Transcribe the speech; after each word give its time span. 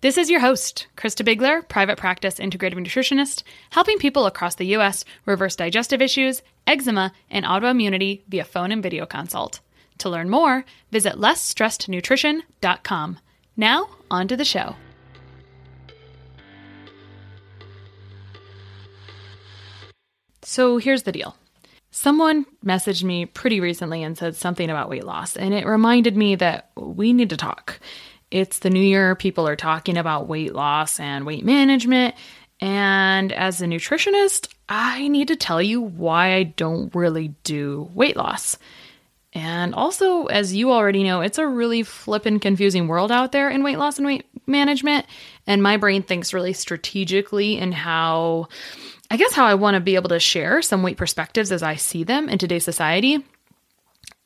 This 0.00 0.16
is 0.16 0.30
your 0.30 0.38
host, 0.38 0.86
Christa 0.96 1.26
Biegler, 1.26 1.66
private 1.66 1.98
practice 1.98 2.36
integrative 2.36 2.74
nutritionist, 2.74 3.42
helping 3.70 3.98
people 3.98 4.26
across 4.26 4.54
the 4.54 4.66
U.S. 4.66 5.04
reverse 5.26 5.56
digestive 5.56 6.00
issues, 6.00 6.40
eczema, 6.68 7.12
and 7.28 7.44
autoimmunity 7.44 8.22
via 8.28 8.44
phone 8.44 8.70
and 8.70 8.80
video 8.80 9.06
consult. 9.06 9.58
To 9.98 10.08
learn 10.08 10.30
more, 10.30 10.64
visit 10.92 11.14
lessstressednutrition.com. 11.14 13.18
Now, 13.56 13.88
on 14.08 14.28
to 14.28 14.36
the 14.36 14.44
show. 14.44 14.76
So 20.42 20.78
here's 20.78 21.02
the 21.02 21.10
deal. 21.10 21.36
Someone 21.90 22.46
messaged 22.64 23.02
me 23.02 23.26
pretty 23.26 23.58
recently 23.58 24.04
and 24.04 24.16
said 24.16 24.36
something 24.36 24.70
about 24.70 24.90
weight 24.90 25.02
loss, 25.02 25.36
and 25.36 25.52
it 25.52 25.66
reminded 25.66 26.16
me 26.16 26.36
that 26.36 26.70
we 26.76 27.12
need 27.12 27.30
to 27.30 27.36
talk. 27.36 27.80
It's 28.30 28.58
the 28.58 28.70
new 28.70 28.82
year. 28.82 29.14
People 29.14 29.48
are 29.48 29.56
talking 29.56 29.96
about 29.96 30.28
weight 30.28 30.54
loss 30.54 31.00
and 31.00 31.24
weight 31.24 31.44
management. 31.44 32.14
And 32.60 33.32
as 33.32 33.62
a 33.62 33.66
nutritionist, 33.66 34.48
I 34.68 35.08
need 35.08 35.28
to 35.28 35.36
tell 35.36 35.62
you 35.62 35.80
why 35.80 36.34
I 36.34 36.42
don't 36.42 36.94
really 36.94 37.34
do 37.44 37.90
weight 37.94 38.16
loss. 38.16 38.58
And 39.32 39.74
also, 39.74 40.26
as 40.26 40.54
you 40.54 40.72
already 40.72 41.04
know, 41.04 41.20
it's 41.20 41.38
a 41.38 41.46
really 41.46 41.82
flippin' 41.82 42.40
confusing 42.40 42.88
world 42.88 43.12
out 43.12 43.32
there 43.32 43.50
in 43.50 43.62
weight 43.62 43.78
loss 43.78 43.98
and 43.98 44.06
weight 44.06 44.26
management. 44.46 45.06
And 45.46 45.62
my 45.62 45.76
brain 45.76 46.02
thinks 46.02 46.34
really 46.34 46.54
strategically 46.54 47.58
in 47.58 47.72
how, 47.72 48.48
I 49.10 49.16
guess, 49.16 49.34
how 49.34 49.44
I 49.44 49.54
want 49.54 49.74
to 49.74 49.80
be 49.80 49.94
able 49.94 50.08
to 50.08 50.18
share 50.18 50.62
some 50.62 50.82
weight 50.82 50.96
perspectives 50.96 51.52
as 51.52 51.62
I 51.62 51.76
see 51.76 52.04
them 52.04 52.28
in 52.28 52.38
today's 52.38 52.64
society 52.64 53.24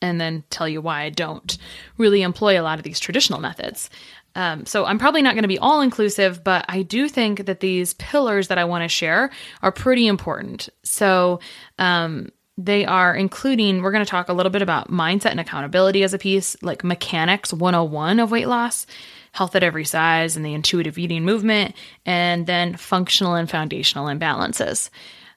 and 0.03 0.21
then 0.21 0.45
tell 0.51 0.69
you 0.69 0.81
why 0.83 1.03
I 1.03 1.11
don't 1.11 1.57
really 1.97 2.21
employ 2.23 2.61
a 2.61 2.63
lot 2.63 2.79
of 2.79 2.85
these 2.85 3.01
traditional 3.01 3.41
methods. 3.41 3.89
Um, 4.35 4.67
so 4.67 4.85
I'm 4.85 4.99
probably 4.99 5.23
not 5.23 5.35
going 5.35 5.43
to 5.43 5.49
be 5.49 5.59
all 5.59 5.81
inclusive, 5.81 6.43
but 6.43 6.65
I 6.69 6.83
do 6.83 7.09
think 7.09 7.47
that 7.47 7.61
these 7.61 7.95
pillars 7.95 8.49
that 8.49 8.59
I 8.59 8.65
want 8.65 8.83
to 8.83 8.89
share 8.89 9.31
are 9.63 9.73
pretty 9.73 10.07
important. 10.07 10.69
So 10.83 11.41
um, 11.79 12.31
they 12.57 12.85
are 12.85 13.15
including, 13.15 13.83
we're 13.83 13.93
going 13.93 14.05
to 14.05 14.11
talk 14.11 14.29
a 14.29 14.33
little 14.33 14.51
bit 14.51 14.63
about 14.63 14.91
mindset 14.91 15.31
and 15.33 15.41
accountability 15.41 16.03
as 16.03 16.15
a 16.15 16.19
piece, 16.19 16.57
like 16.63 16.84
mechanics 16.84 17.53
101 17.53 18.21
of 18.21 18.31
weight 18.31 18.49
loss, 18.49 18.87
health 19.33 19.55
at 19.55 19.63
every 19.63 19.84
size, 19.84 20.37
and 20.37 20.45
the 20.45 20.55
intuitive 20.55 20.99
eating 20.99 21.25
movement, 21.25 21.75
and 22.07 22.47
then 22.47 22.77
functional 22.77 23.34
and 23.34 23.51
foundational 23.51 24.07
imbalances. 24.07 24.91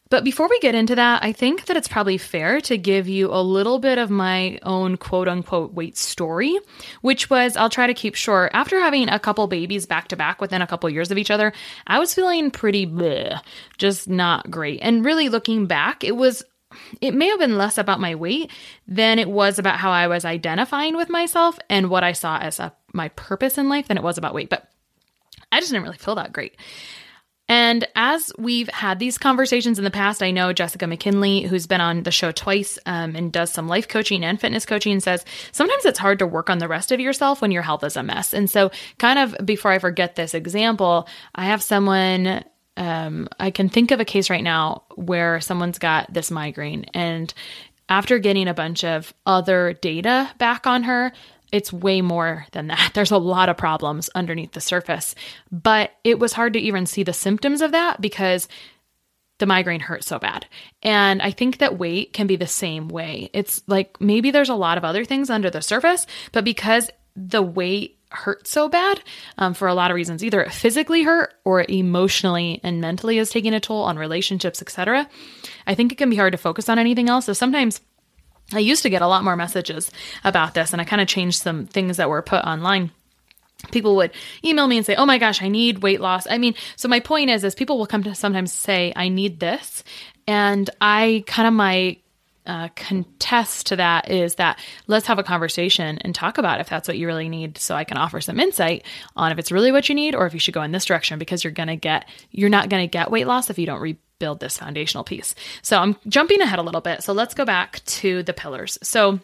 But 0.10 0.24
before 0.24 0.48
we 0.48 0.60
get 0.60 0.76
into 0.76 0.96
that, 0.96 1.24
I 1.24 1.32
think 1.32 1.66
that 1.66 1.76
it's 1.76 1.88
probably 1.88 2.20
fair 2.20 2.62
to 2.62 2.78
give 2.78 3.08
you 3.08 3.32
a 3.32 3.42
little 3.42 3.80
bit 3.80 3.98
of 3.98 4.12
my 4.12 4.60
own 4.62 4.98
quote 4.98 5.28
unquote 5.28 5.74
weight 5.74 5.98
story, 5.98 6.58
which 7.02 7.30
was 7.30 7.58
I'll 7.58 7.72
try 7.72 7.88
to 7.88 7.94
keep 7.94 8.14
short. 8.14 8.52
After 8.54 8.80
having 8.80 9.10
a 9.10 9.20
couple 9.20 9.48
babies 9.48 9.88
back 9.88 10.08
to 10.10 10.16
back 10.16 10.42
within 10.42 10.62
a 10.62 10.68
couple 10.68 10.90
years 10.92 11.10
of 11.10 11.18
each 11.18 11.32
other, 11.32 11.54
I 11.88 11.98
was 11.98 12.14
feeling 12.14 12.52
pretty 12.52 12.86
bleh, 12.86 13.42
just 13.78 14.08
not 14.08 14.52
great. 14.52 14.80
And 14.84 15.04
really 15.04 15.28
looking 15.28 15.66
back, 15.66 16.04
it 16.04 16.16
was 16.16 16.44
it 17.02 17.14
may 17.14 17.28
have 17.30 17.40
been 17.40 17.58
less 17.58 17.78
about 17.78 18.00
my 18.00 18.14
weight 18.16 18.52
than 18.88 19.18
it 19.18 19.30
was 19.30 19.58
about 19.58 19.78
how 19.78 19.92
I 19.92 20.08
was 20.08 20.26
identifying 20.26 20.96
with 20.96 21.10
myself 21.10 21.58
and 21.70 21.90
what 21.90 22.04
I 22.04 22.12
saw 22.12 22.38
as 22.38 22.60
a, 22.60 22.74
my 22.94 23.10
purpose 23.10 23.58
in 23.58 23.70
life 23.70 23.88
than 23.88 23.98
it 23.98 24.04
was 24.04 24.18
about 24.18 24.34
weight. 24.34 24.50
But 24.50 24.70
I 25.52 25.60
just 25.60 25.72
didn't 25.72 25.84
really 25.84 25.98
feel 25.98 26.16
that 26.16 26.34
great. 26.34 26.58
And 27.48 27.88
as 27.96 28.32
we've 28.40 28.70
had 28.70 28.98
these 28.98 29.20
conversations 29.20 29.78
in 29.78 29.84
the 29.84 29.92
past, 29.92 30.24
I 30.24 30.32
know 30.32 30.52
Jessica 30.52 30.88
McKinley, 30.88 31.44
who's 31.44 31.68
been 31.68 31.82
on 31.82 32.04
the 32.04 32.12
show 32.12 32.32
twice 32.32 32.80
um, 32.88 33.16
and 33.16 33.32
does 33.32 33.52
some 33.52 33.68
life 33.68 33.88
coaching 33.88 34.24
and 34.24 34.40
fitness 34.42 34.66
coaching, 34.66 35.00
says 35.00 35.24
sometimes 35.52 35.86
it's 35.86 36.00
hard 36.00 36.20
to 36.20 36.28
work 36.28 36.50
on 36.50 36.58
the 36.58 36.68
rest 36.68 36.92
of 36.92 37.00
yourself 37.00 37.42
when 37.42 37.52
your 37.52 37.62
health 37.62 37.84
is 37.84 37.98
a 37.98 38.04
mess. 38.04 38.34
And 38.34 38.50
so, 38.50 38.72
kind 38.98 39.20
of 39.20 39.46
before 39.46 39.72
I 39.72 39.80
forget 39.80 40.16
this 40.16 40.34
example, 40.34 41.08
I 41.34 41.46
have 41.46 41.62
someone. 41.62 42.44
Um, 42.78 43.30
I 43.40 43.52
can 43.52 43.70
think 43.70 43.92
of 43.92 44.02
a 44.02 44.06
case 44.06 44.30
right 44.30 44.44
now 44.44 44.84
where 44.96 45.40
someone's 45.40 45.80
got 45.80 46.14
this 46.14 46.30
migraine, 46.30 46.86
and 46.94 47.34
after 47.88 48.20
getting 48.20 48.48
a 48.48 48.54
bunch 48.54 48.84
of 48.84 49.14
other 49.26 49.74
data 49.74 50.30
back 50.40 50.68
on 50.68 50.84
her, 50.84 51.14
it's 51.56 51.72
way 51.72 52.02
more 52.02 52.46
than 52.52 52.68
that. 52.68 52.92
There's 52.94 53.12
a 53.12 53.18
lot 53.18 53.48
of 53.48 53.56
problems 53.56 54.10
underneath 54.14 54.52
the 54.52 54.62
surface. 54.62 55.16
But 55.52 55.94
it 56.04 56.20
was 56.20 56.34
hard 56.34 56.54
to 56.54 56.60
even 56.60 56.86
see 56.86 57.04
the 57.04 57.14
symptoms 57.14 57.62
of 57.62 57.72
that 57.72 58.02
because 58.02 58.50
the 59.38 59.46
migraine 59.46 59.80
hurt 59.80 60.04
so 60.04 60.20
bad. 60.20 60.46
And 60.84 61.22
I 61.22 61.32
think 61.32 61.58
that 61.58 61.78
weight 61.78 62.12
can 62.12 62.28
be 62.28 62.36
the 62.36 62.46
same 62.46 62.90
way. 62.90 63.30
It's 63.34 63.64
like 63.68 64.00
maybe 64.02 64.32
there's 64.32 64.50
a 64.50 64.56
lot 64.56 64.78
of 64.78 64.84
other 64.84 65.06
things 65.06 65.30
under 65.30 65.50
the 65.50 65.62
surface, 65.62 66.06
but 66.34 66.44
because 66.44 66.90
the 67.16 67.42
weight 67.42 67.98
hurt 68.12 68.48
so 68.48 68.70
bad 68.70 69.02
um, 69.38 69.54
for 69.54 69.68
a 69.68 69.74
lot 69.74 69.92
of 69.92 69.96
reasons, 69.96 70.24
either 70.24 70.42
it 70.42 70.54
physically 70.54 71.04
hurt 71.04 71.34
or 71.46 71.66
emotionally 71.68 72.60
and 72.64 72.82
mentally 72.82 73.18
is 73.18 73.30
taking 73.30 73.54
a 73.54 73.60
toll 73.60 73.84
on 73.84 73.98
relationships, 73.98 74.62
etc. 74.62 75.10
I 75.68 75.76
think 75.76 75.92
it 75.92 75.98
can 75.98 76.10
be 76.10 76.16
hard 76.18 76.34
to 76.34 76.38
focus 76.38 76.68
on 76.68 76.80
anything 76.80 77.10
else. 77.10 77.26
So 77.26 77.34
sometimes 77.34 77.82
I 78.54 78.60
used 78.60 78.84
to 78.84 78.90
get 78.90 79.02
a 79.02 79.08
lot 79.08 79.24
more 79.24 79.36
messages 79.36 79.92
about 80.24 80.54
this, 80.54 80.72
and 80.72 80.82
I 80.82 80.86
kind 80.86 81.02
of 81.02 81.08
changed 81.08 81.42
some 81.42 81.66
things 81.66 81.98
that 81.98 82.10
were 82.10 82.22
put 82.22 82.44
online. 82.44 82.92
People 83.72 83.96
would 83.96 84.12
email 84.44 84.68
me 84.68 84.78
and 84.78 84.86
say 84.86 84.96
oh 84.96 85.06
my 85.06 85.18
gosh 85.18 85.42
i 85.42 85.48
need 85.48 85.82
weight 85.82 86.02
loss. 86.02 86.28
I 86.30 86.38
mean 86.38 86.54
so 86.76 86.88
my 86.88 87.00
point 87.00 87.30
is 87.32 87.44
is 87.44 87.56
people 87.56 87.80
will 87.80 87.88
come 87.88 88.04
to 88.04 88.14
sometimes 88.14 88.52
say 88.54 88.94
i 88.96 89.08
need 89.08 89.40
this 89.40 89.84
and 90.28 90.70
i 90.82 91.24
kind 91.26 91.48
of 91.48 91.54
my 91.54 91.98
uh, 92.46 92.68
contest 92.76 93.66
to 93.68 93.76
that 93.76 94.12
is 94.12 94.36
that 94.36 94.60
let's 94.86 95.08
have 95.08 95.18
a 95.18 95.24
conversation 95.24 95.98
and 96.00 96.14
talk 96.14 96.38
about 96.38 96.60
if 96.60 96.70
that's 96.70 96.88
what 96.88 96.98
you 96.98 97.08
really 97.08 97.28
need 97.28 97.58
so 97.58 97.74
i 97.74 97.84
can 97.84 97.98
offer 97.98 98.22
some 98.22 98.40
insight 98.40 98.86
on 99.16 99.32
if 99.32 99.40
it's 99.40 99.52
really 99.52 99.72
what 99.72 99.90
you 99.90 99.96
need 99.96 100.14
or 100.14 100.28
if 100.28 100.34
you 100.34 100.40
should 100.40 100.54
go 100.54 100.62
in 100.62 100.72
this 100.72 100.86
direction 100.86 101.18
because 101.18 101.44
you're 101.44 101.52
gonna 101.52 101.76
get 101.76 102.08
you're 102.30 102.50
not 102.50 102.70
gonna 102.70 102.86
get 102.86 103.10
weight 103.10 103.26
loss 103.26 103.50
if 103.50 103.58
you 103.58 103.66
don't 103.66 103.82
re- 103.82 103.98
build 104.20 104.40
this 104.40 104.58
foundational 104.58 105.04
piece. 105.04 105.36
So 105.62 105.78
I'm 105.78 105.96
jumping 106.08 106.42
ahead 106.42 106.60
a 106.60 106.64
little 106.64 106.82
bit. 106.82 107.04
So 107.04 107.14
let's 107.14 107.34
go 107.34 107.46
back 107.46 107.84
to 107.86 108.24
the 108.24 108.34
pillars. 108.34 108.78
So 108.82 109.20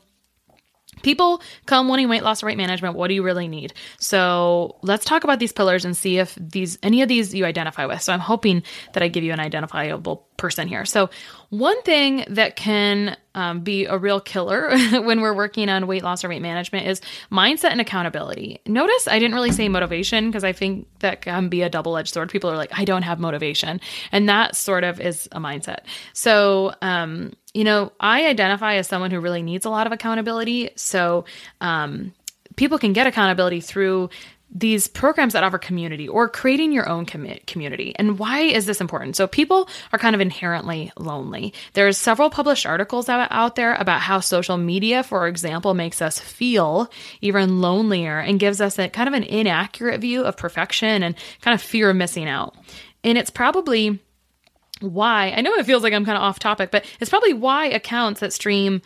People 1.03 1.41
come 1.65 1.87
wanting 1.87 2.09
weight 2.09 2.21
loss 2.21 2.43
or 2.43 2.47
weight 2.47 2.57
management. 2.57 2.95
What 2.95 3.07
do 3.07 3.13
you 3.13 3.23
really 3.23 3.47
need? 3.47 3.73
So 3.97 4.75
let's 4.81 5.05
talk 5.05 5.23
about 5.23 5.39
these 5.39 5.51
pillars 5.51 5.85
and 5.85 5.95
see 5.95 6.19
if 6.19 6.35
these 6.35 6.77
any 6.83 7.01
of 7.01 7.07
these 7.07 7.33
you 7.33 7.45
identify 7.45 7.85
with. 7.85 8.01
So 8.01 8.13
I'm 8.13 8.19
hoping 8.19 8.63
that 8.93 9.01
I 9.01 9.07
give 9.07 9.23
you 9.23 9.31
an 9.31 9.39
identifiable 9.39 10.27
person 10.37 10.67
here. 10.67 10.85
So 10.85 11.09
one 11.49 11.81
thing 11.83 12.25
that 12.27 12.55
can 12.55 13.17
um, 13.35 13.61
be 13.61 13.85
a 13.85 13.97
real 13.97 14.19
killer 14.19 14.69
when 14.91 15.21
we're 15.21 15.33
working 15.33 15.69
on 15.69 15.87
weight 15.87 16.03
loss 16.03 16.23
or 16.23 16.29
weight 16.29 16.41
management 16.41 16.87
is 16.87 17.01
mindset 17.31 17.71
and 17.71 17.81
accountability. 17.81 18.59
Notice 18.65 19.07
I 19.07 19.19
didn't 19.19 19.35
really 19.35 19.51
say 19.51 19.69
motivation 19.69 20.29
because 20.29 20.43
I 20.43 20.53
think 20.53 20.87
that 20.99 21.21
can 21.21 21.49
be 21.49 21.61
a 21.61 21.69
double 21.69 21.97
edged 21.97 22.13
sword. 22.13 22.29
People 22.29 22.49
are 22.49 22.57
like, 22.57 22.77
I 22.77 22.85
don't 22.85 23.03
have 23.03 23.19
motivation. 23.19 23.79
And 24.11 24.27
that 24.29 24.55
sort 24.55 24.83
of 24.83 24.99
is 24.99 25.27
a 25.31 25.39
mindset. 25.39 25.79
So, 26.13 26.73
um, 26.81 27.33
you 27.53 27.63
know, 27.63 27.91
I 27.99 28.27
identify 28.27 28.75
as 28.75 28.87
someone 28.87 29.11
who 29.11 29.19
really 29.19 29.43
needs 29.43 29.65
a 29.65 29.69
lot 29.69 29.87
of 29.87 29.93
accountability. 29.93 30.69
So, 30.75 31.25
um, 31.59 32.13
people 32.55 32.77
can 32.77 32.93
get 32.93 33.07
accountability 33.07 33.61
through 33.61 34.09
these 34.53 34.87
programs 34.87 35.33
that 35.33 35.43
offer 35.43 35.57
community 35.57 36.07
or 36.07 36.27
creating 36.27 36.73
your 36.73 36.87
own 36.89 37.05
com- 37.05 37.37
community. 37.47 37.93
And 37.95 38.19
why 38.19 38.41
is 38.41 38.65
this 38.65 38.81
important? 38.81 39.15
So 39.15 39.25
people 39.25 39.69
are 39.93 39.99
kind 39.99 40.13
of 40.13 40.21
inherently 40.21 40.91
lonely. 40.97 41.53
There's 41.73 41.97
several 41.97 42.29
published 42.29 42.65
articles 42.65 43.07
out, 43.07 43.27
out 43.31 43.55
there 43.55 43.73
about 43.75 44.01
how 44.01 44.19
social 44.19 44.57
media, 44.57 45.03
for 45.03 45.27
example, 45.27 45.73
makes 45.73 46.01
us 46.01 46.19
feel 46.19 46.91
even 47.21 47.61
lonelier 47.61 48.19
and 48.19 48.39
gives 48.39 48.59
us 48.59 48.77
a 48.77 48.89
kind 48.89 49.07
of 49.07 49.13
an 49.13 49.23
inaccurate 49.23 50.01
view 50.01 50.23
of 50.23 50.35
perfection 50.35 51.01
and 51.01 51.15
kind 51.41 51.55
of 51.55 51.61
fear 51.61 51.89
of 51.89 51.95
missing 51.95 52.27
out. 52.27 52.55
And 53.03 53.17
it's 53.17 53.29
probably 53.29 53.99
why 54.81 55.33
I 55.35 55.41
know 55.41 55.53
it 55.53 55.65
feels 55.65 55.83
like 55.83 55.93
I'm 55.93 56.05
kind 56.05 56.17
of 56.17 56.23
off 56.23 56.39
topic, 56.39 56.71
but 56.71 56.85
it's 56.99 57.09
probably 57.09 57.33
why 57.33 57.67
accounts 57.67 58.19
that 58.19 58.33
stream 58.33 58.81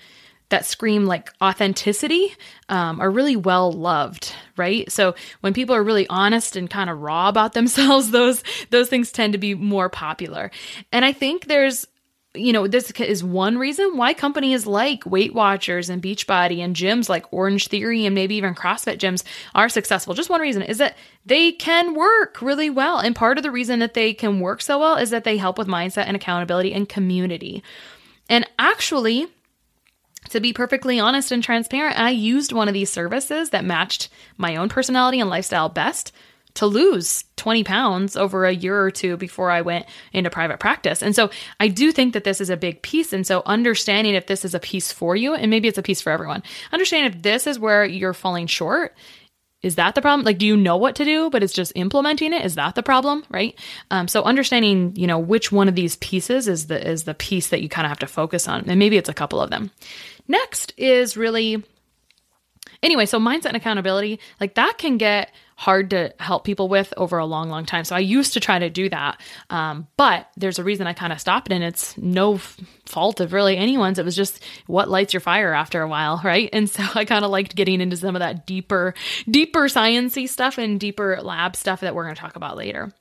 that 0.50 0.65
scream 0.65 1.06
like 1.06 1.31
authenticity 1.42 2.33
um, 2.69 3.01
are 3.01 3.09
really 3.09 3.36
well 3.36 3.71
loved 3.71 4.33
right? 4.57 4.89
So 4.92 5.15
when 5.42 5.53
people 5.53 5.75
are 5.75 5.83
really 5.83 6.07
honest 6.07 6.56
and 6.56 6.69
kind 6.69 6.89
of 6.89 7.01
raw 7.01 7.30
about 7.30 7.53
themselves 7.53 8.12
those 8.12 8.44
those 8.69 8.89
things 8.89 9.12
tend 9.12 9.33
to 9.33 9.39
be 9.39 9.53
more 9.56 9.89
popular. 9.89 10.51
And 10.92 11.06
i 11.06 11.13
think 11.13 11.45
there's 11.45 11.88
you 12.36 12.51
know 12.53 12.68
this 12.68 12.92
is 12.92 13.24
one 13.24 13.57
reason 13.57 13.97
why 13.97 14.13
companies 14.13 14.65
like 14.65 15.06
weight 15.06 15.33
watchers 15.33 15.89
and 15.89 16.01
beachbody 16.01 16.59
and 16.59 16.75
gyms 16.75 17.09
like 17.09 17.31
orange 17.31 17.68
theory 17.68 18.06
and 18.06 18.13
maybe 18.13 18.36
even 18.36 18.53
crossfit 18.56 18.98
gyms 18.98 19.24
are 19.53 19.69
successful. 19.69 20.13
Just 20.13 20.30
one 20.30 20.41
reason 20.41 20.62
is 20.62 20.77
that 20.77 20.98
they 21.25 21.51
can 21.53 21.94
work 21.94 22.41
really 22.41 22.69
well. 22.69 23.00
And 23.00 23.15
part 23.15 23.38
of 23.38 23.44
the 23.44 23.51
reason 23.51 23.80
that 23.80 23.94
they 23.94 24.13
can 24.13 24.39
work 24.39 24.62
so 24.62 24.80
well 24.80 24.98
is 24.98 25.09
that 25.09 25.24
they 25.24 25.38
help 25.38 25.57
with 25.57 25.68
mindset 25.68 26.06
and 26.07 26.15
accountability 26.15 26.74
and 26.74 26.88
community. 26.88 27.63
And 28.30 28.48
actually 28.59 29.27
to 30.30 30.39
be 30.39 30.54
perfectly 30.54 31.00
honest 31.00 31.31
and 31.31 31.44
transparent, 31.44 32.00
I 32.00 32.12
used 32.12 32.51
one 32.51 32.68
of 32.68 32.74
these 32.74 32.89
services 32.89 33.50
that 33.51 33.66
matched 33.66 34.10
my 34.38 34.56
own 34.56 34.69
personality 34.69 35.19
and 35.19 35.30
lifestyle 35.30 35.69
best 35.69 36.12
to 36.56 36.66
lose 36.66 37.25
20 37.36 37.63
pounds 37.63 38.16
over 38.16 38.45
a 38.45 38.51
year 38.51 38.81
or 38.81 38.89
two 38.89 39.18
before 39.18 39.51
I 39.51 39.62
went 39.62 39.86
into 40.13 40.30
private 40.30 40.60
practice. 40.60 41.04
And 41.04 41.13
so 41.16 41.30
I 41.60 41.68
do 41.68 41.92
think 41.92 42.13
that 42.13 42.24
this 42.24 42.39
is 42.42 42.50
a 42.50 42.57
big 42.57 42.81
piece. 42.81 43.13
And 43.13 43.27
so 43.27 43.44
understanding 43.45 44.16
if 44.16 44.27
this 44.27 44.45
is 44.45 44.56
a 44.56 44.60
piece 44.60 44.92
for 44.92 45.16
you, 45.16 45.36
and 45.36 45.51
maybe 45.51 45.68
it's 45.68 45.77
a 45.77 45.83
piece 45.83 46.01
for 46.01 46.12
everyone, 46.12 46.44
understand 46.72 47.13
if 47.13 47.22
this 47.22 47.45
is 47.45 47.60
where 47.60 47.86
you're 47.86 48.13
falling 48.13 48.48
short 48.48 48.95
is 49.65 49.75
that 49.75 49.95
the 49.95 50.01
problem? 50.01 50.23
Like 50.25 50.38
do 50.38 50.45
you 50.45 50.56
know 50.56 50.77
what 50.77 50.95
to 50.95 51.06
do 51.06 51.29
but 51.29 51.44
it's 51.44 51.53
just 51.53 51.71
implementing 51.75 52.33
it? 52.33 52.45
Is 52.45 52.56
that 52.56 52.75
the 52.75 52.83
problem? 52.83 53.23
Right? 53.29 53.57
Um, 53.91 54.07
so 54.07 54.23
understanding 54.23 54.94
you 54.95 55.07
know 55.07 55.19
which 55.19 55.51
one 55.51 55.67
of 55.67 55.75
these 55.75 55.95
pieces 55.97 56.47
is 56.47 56.67
the 56.67 56.88
is 56.88 57.03
the 57.03 57.13
piece 57.13 57.50
that 57.50 57.62
you 57.62 57.69
kind 57.69 57.85
of 57.85 57.89
have 57.89 58.00
to 58.00 58.07
focus 58.07 58.47
on 58.47 58.69
and 58.69 58.79
maybe 58.79 58.97
it's 58.97 59.09
a 59.09 59.13
couple 59.13 59.41
of 59.41 59.50
them. 59.50 59.71
Next 60.27 60.73
is 60.77 61.17
really 61.17 61.63
anyway 62.86 63.06
so 63.06 63.20
mindset 63.20 63.48
and 63.48 63.58
accountability 63.58 64.20
like 64.40 64.56
that 64.56 64.78
can 64.78 64.98
get 64.98 65.32
hard 65.58 65.90
to 65.92 66.14
help 66.20 66.44
people 66.44 66.68
with 66.68 66.94
over 66.98 67.18
a 67.18 67.26
long, 67.26 67.50
long 67.50 67.66
time. 67.66 67.86
So 67.86 67.96
I 67.96 68.00
used 68.00 68.34
to 68.34 68.40
try 68.40 68.60
to 68.60 68.70
do 68.70 68.90
that. 68.90 69.22
Um, 69.50 69.88
but 69.96 70.30
there's 70.36 70.60
a 70.60 70.64
reason 70.64 70.86
I 70.86 70.94
kind 70.94 71.14
of 71.14 71.20
stopped, 71.20 71.52
and 71.52 71.64
it's 71.64 71.98
no 71.98 72.36
f- 72.36 72.58
fault 72.86 73.22
of 73.22 73.32
really 73.32 73.56
anyone's. 73.56 73.98
It 73.98 74.06
was 74.06 74.16
just 74.16 74.44
what 74.68 74.90
lights 74.90 75.14
your 75.14 75.22
fire 75.22 75.54
after 75.54 75.82
a 75.82 75.88
while, 75.88 76.20
right? 76.24 76.50
And 76.52 76.70
so 76.70 76.84
I 76.94 77.06
kind 77.06 77.24
of 77.24 77.32
liked 77.32 77.56
getting 77.56 77.80
into 77.80 77.96
some 77.98 78.16
of 78.16 78.20
that 78.20 78.46
deeper, 78.46 78.94
deeper 79.30 79.66
sciency 79.68 80.28
stuff 80.28 80.58
and 80.58 80.80
deeper 80.80 81.20
lab 81.22 81.56
stuff 81.56 81.80
that 81.82 81.96
we're 81.96 82.04
going 82.04 82.16
to 82.16 82.22
talk 82.22 82.36
about 82.36 82.58
later. 82.58 82.94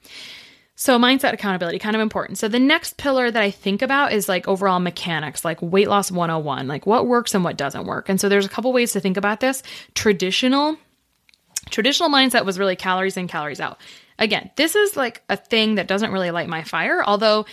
So, 0.76 0.98
mindset 0.98 1.32
accountability, 1.32 1.78
kind 1.78 1.94
of 1.94 2.02
important. 2.02 2.38
So, 2.38 2.48
the 2.48 2.58
next 2.58 2.96
pillar 2.96 3.30
that 3.30 3.42
I 3.42 3.50
think 3.50 3.80
about 3.80 4.12
is 4.12 4.28
like 4.28 4.48
overall 4.48 4.80
mechanics, 4.80 5.44
like 5.44 5.62
weight 5.62 5.88
loss 5.88 6.10
101, 6.10 6.66
like 6.66 6.84
what 6.84 7.06
works 7.06 7.34
and 7.34 7.44
what 7.44 7.56
doesn't 7.56 7.86
work. 7.86 8.08
And 8.08 8.20
so, 8.20 8.28
there's 8.28 8.46
a 8.46 8.48
couple 8.48 8.72
ways 8.72 8.92
to 8.92 9.00
think 9.00 9.16
about 9.16 9.40
this. 9.40 9.62
Traditional 9.94 10.76
Traditional 11.70 12.08
mindset 12.08 12.44
was 12.44 12.58
really 12.58 12.76
calories 12.76 13.16
in, 13.16 13.28
calories 13.28 13.60
out. 13.60 13.80
Again, 14.18 14.50
this 14.56 14.76
is 14.76 14.96
like 14.96 15.22
a 15.28 15.36
thing 15.36 15.76
that 15.76 15.88
doesn't 15.88 16.12
really 16.12 16.30
light 16.30 16.48
my 16.48 16.62
fire, 16.62 17.02
although 17.04 17.46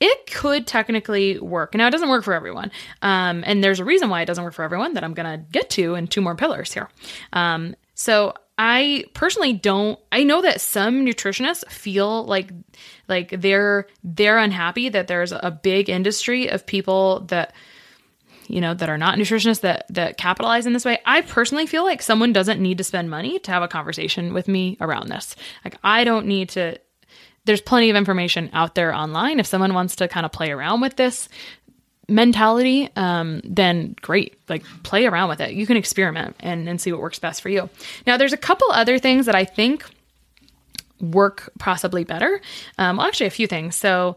it 0.00 0.30
could 0.32 0.66
technically 0.66 1.38
work. 1.38 1.74
Now, 1.74 1.88
it 1.88 1.90
doesn't 1.90 2.08
work 2.08 2.24
for 2.24 2.34
everyone. 2.34 2.70
Um, 3.02 3.42
and 3.46 3.64
there's 3.64 3.80
a 3.80 3.84
reason 3.84 4.08
why 4.08 4.22
it 4.22 4.26
doesn't 4.26 4.44
work 4.44 4.54
for 4.54 4.62
everyone 4.62 4.94
that 4.94 5.04
I'm 5.04 5.14
going 5.14 5.38
to 5.38 5.44
get 5.50 5.70
to 5.70 5.94
in 5.94 6.06
two 6.06 6.20
more 6.20 6.34
pillars 6.34 6.72
here. 6.72 6.88
Um, 7.32 7.74
so, 7.94 8.34
I 8.58 9.04
personally 9.12 9.52
don't 9.52 9.98
I 10.10 10.22
know 10.22 10.40
that 10.42 10.60
some 10.60 11.04
nutritionists 11.04 11.68
feel 11.70 12.24
like 12.24 12.50
like 13.08 13.30
they're 13.40 13.86
they're 14.02 14.38
unhappy 14.38 14.88
that 14.88 15.08
there's 15.08 15.32
a 15.32 15.50
big 15.62 15.90
industry 15.90 16.48
of 16.48 16.66
people 16.66 17.20
that 17.28 17.54
you 18.48 18.60
know, 18.60 18.74
that 18.74 18.88
are 18.88 18.98
not 18.98 19.18
nutritionists 19.18 19.60
that 19.60 19.86
that 19.90 20.16
capitalize 20.16 20.66
in 20.66 20.72
this 20.72 20.84
way. 20.84 20.98
I 21.04 21.22
personally 21.22 21.66
feel 21.66 21.84
like 21.84 22.02
someone 22.02 22.32
doesn't 22.32 22.60
need 22.60 22.78
to 22.78 22.84
spend 22.84 23.10
money 23.10 23.38
to 23.40 23.50
have 23.50 23.62
a 23.62 23.68
conversation 23.68 24.32
with 24.32 24.48
me 24.48 24.76
around 24.80 25.08
this. 25.08 25.36
Like 25.64 25.76
I 25.82 26.04
don't 26.04 26.26
need 26.26 26.50
to 26.50 26.78
there's 27.44 27.60
plenty 27.60 27.90
of 27.90 27.96
information 27.96 28.50
out 28.52 28.74
there 28.74 28.94
online 28.94 29.38
if 29.38 29.46
someone 29.46 29.74
wants 29.74 29.96
to 29.96 30.08
kind 30.08 30.26
of 30.26 30.32
play 30.32 30.50
around 30.50 30.80
with 30.80 30.96
this 30.96 31.28
mentality 32.08 32.88
um, 32.96 33.40
then 33.44 33.96
great. 34.00 34.38
Like 34.48 34.64
play 34.82 35.06
around 35.06 35.28
with 35.28 35.40
it. 35.40 35.52
You 35.52 35.66
can 35.66 35.76
experiment 35.76 36.36
and, 36.40 36.68
and 36.68 36.80
see 36.80 36.92
what 36.92 37.00
works 37.00 37.18
best 37.18 37.40
for 37.42 37.48
you. 37.48 37.68
Now 38.06 38.16
there's 38.16 38.32
a 38.32 38.38
couple 38.38 38.70
other 38.70 38.98
things 38.98 39.26
that 39.26 39.34
i 39.34 39.44
think 39.44 39.84
work 41.00 41.52
possibly 41.58 42.04
better. 42.04 42.40
Um, 42.78 42.96
well 42.96 43.06
actually 43.06 43.26
a 43.26 43.30
few 43.30 43.46
things. 43.46 43.76
So 43.76 44.16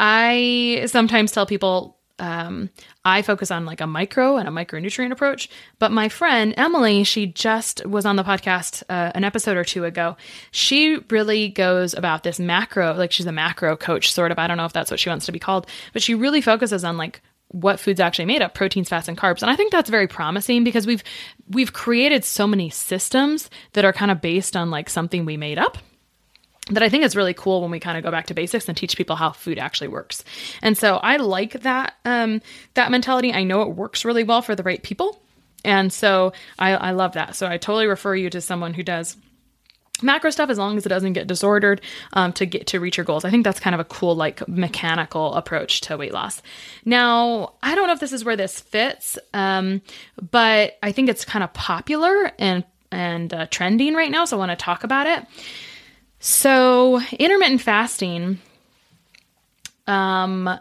i 0.00 0.84
sometimes 0.86 1.32
tell 1.32 1.46
people 1.46 1.93
um, 2.18 2.70
I 3.04 3.22
focus 3.22 3.50
on 3.50 3.64
like 3.64 3.80
a 3.80 3.86
micro 3.86 4.36
and 4.36 4.48
a 4.48 4.52
micronutrient 4.52 5.10
approach. 5.10 5.48
But 5.78 5.92
my 5.92 6.08
friend 6.08 6.54
Emily, 6.56 7.04
she 7.04 7.26
just 7.26 7.84
was 7.86 8.06
on 8.06 8.16
the 8.16 8.24
podcast 8.24 8.82
uh, 8.88 9.12
an 9.14 9.24
episode 9.24 9.56
or 9.56 9.64
two 9.64 9.84
ago. 9.84 10.16
She 10.50 10.98
really 11.10 11.48
goes 11.48 11.94
about 11.94 12.22
this 12.22 12.38
macro, 12.38 12.94
like 12.94 13.12
she's 13.12 13.26
a 13.26 13.32
macro 13.32 13.76
coach, 13.76 14.12
sort 14.12 14.32
of. 14.32 14.38
I 14.38 14.46
don't 14.46 14.56
know 14.56 14.64
if 14.64 14.72
that's 14.72 14.90
what 14.90 15.00
she 15.00 15.08
wants 15.08 15.26
to 15.26 15.32
be 15.32 15.38
called, 15.38 15.66
but 15.92 16.02
she 16.02 16.14
really 16.14 16.40
focuses 16.40 16.84
on 16.84 16.96
like 16.96 17.20
what 17.48 17.78
food's 17.78 18.00
actually 18.00 18.24
made 18.24 18.42
up 18.42 18.54
proteins 18.54 18.88
fats 18.88 19.06
and 19.06 19.16
carbs 19.16 19.40
and 19.42 19.50
i 19.50 19.54
think 19.54 19.70
that's 19.70 19.90
very 19.90 20.08
promising 20.08 20.64
because 20.64 20.88
we've 20.88 21.04
we've 21.50 21.72
created 21.72 22.24
so 22.24 22.48
many 22.48 22.68
systems 22.68 23.48
that 23.74 23.84
are 23.84 23.92
kind 23.92 24.10
of 24.10 24.20
based 24.20 24.56
on 24.56 24.72
like 24.72 24.90
something 24.90 25.24
we 25.24 25.36
made 25.36 25.58
up 25.58 25.78
that 26.70 26.82
I 26.82 26.88
think 26.88 27.04
is 27.04 27.14
really 27.14 27.34
cool 27.34 27.60
when 27.60 27.70
we 27.70 27.78
kind 27.78 27.98
of 27.98 28.04
go 28.04 28.10
back 28.10 28.26
to 28.26 28.34
basics 28.34 28.68
and 28.68 28.76
teach 28.76 28.96
people 28.96 29.16
how 29.16 29.32
food 29.32 29.58
actually 29.58 29.88
works. 29.88 30.24
And 30.62 30.78
so 30.78 30.96
I 30.96 31.16
like 31.16 31.60
that 31.62 31.94
um, 32.04 32.40
that 32.74 32.90
mentality. 32.90 33.32
I 33.32 33.44
know 33.44 33.62
it 33.62 33.70
works 33.76 34.04
really 34.04 34.24
well 34.24 34.42
for 34.42 34.54
the 34.54 34.62
right 34.62 34.82
people, 34.82 35.20
and 35.64 35.92
so 35.92 36.32
I, 36.58 36.74
I 36.74 36.90
love 36.92 37.12
that. 37.12 37.36
So 37.36 37.46
I 37.46 37.58
totally 37.58 37.86
refer 37.86 38.14
you 38.14 38.30
to 38.30 38.40
someone 38.40 38.74
who 38.74 38.82
does 38.82 39.16
macro 40.02 40.30
stuff 40.30 40.50
as 40.50 40.58
long 40.58 40.76
as 40.76 40.84
it 40.84 40.88
doesn't 40.88 41.12
get 41.12 41.26
disordered 41.26 41.80
um, 42.14 42.32
to 42.32 42.46
get 42.46 42.66
to 42.66 42.80
reach 42.80 42.96
your 42.96 43.04
goals 43.04 43.24
i 43.24 43.30
think 43.30 43.44
that's 43.44 43.60
kind 43.60 43.74
of 43.74 43.80
a 43.80 43.84
cool 43.84 44.16
like 44.16 44.46
mechanical 44.48 45.32
approach 45.34 45.80
to 45.82 45.96
weight 45.96 46.12
loss 46.12 46.42
now 46.84 47.54
i 47.62 47.76
don't 47.76 47.86
know 47.86 47.92
if 47.92 48.00
this 48.00 48.12
is 48.12 48.24
where 48.24 48.36
this 48.36 48.58
fits 48.58 49.16
um, 49.32 49.80
but 50.30 50.76
i 50.82 50.90
think 50.90 51.08
it's 51.08 51.24
kind 51.24 51.44
of 51.44 51.52
popular 51.54 52.32
and 52.40 52.64
and 52.90 53.32
uh, 53.32 53.46
trending 53.46 53.94
right 53.94 54.10
now 54.10 54.24
so 54.24 54.36
i 54.36 54.38
want 54.38 54.50
to 54.50 54.56
talk 54.56 54.82
about 54.82 55.06
it 55.06 55.24
so, 56.26 57.02
intermittent 57.18 57.60
fasting, 57.60 58.38
um, 59.86 60.58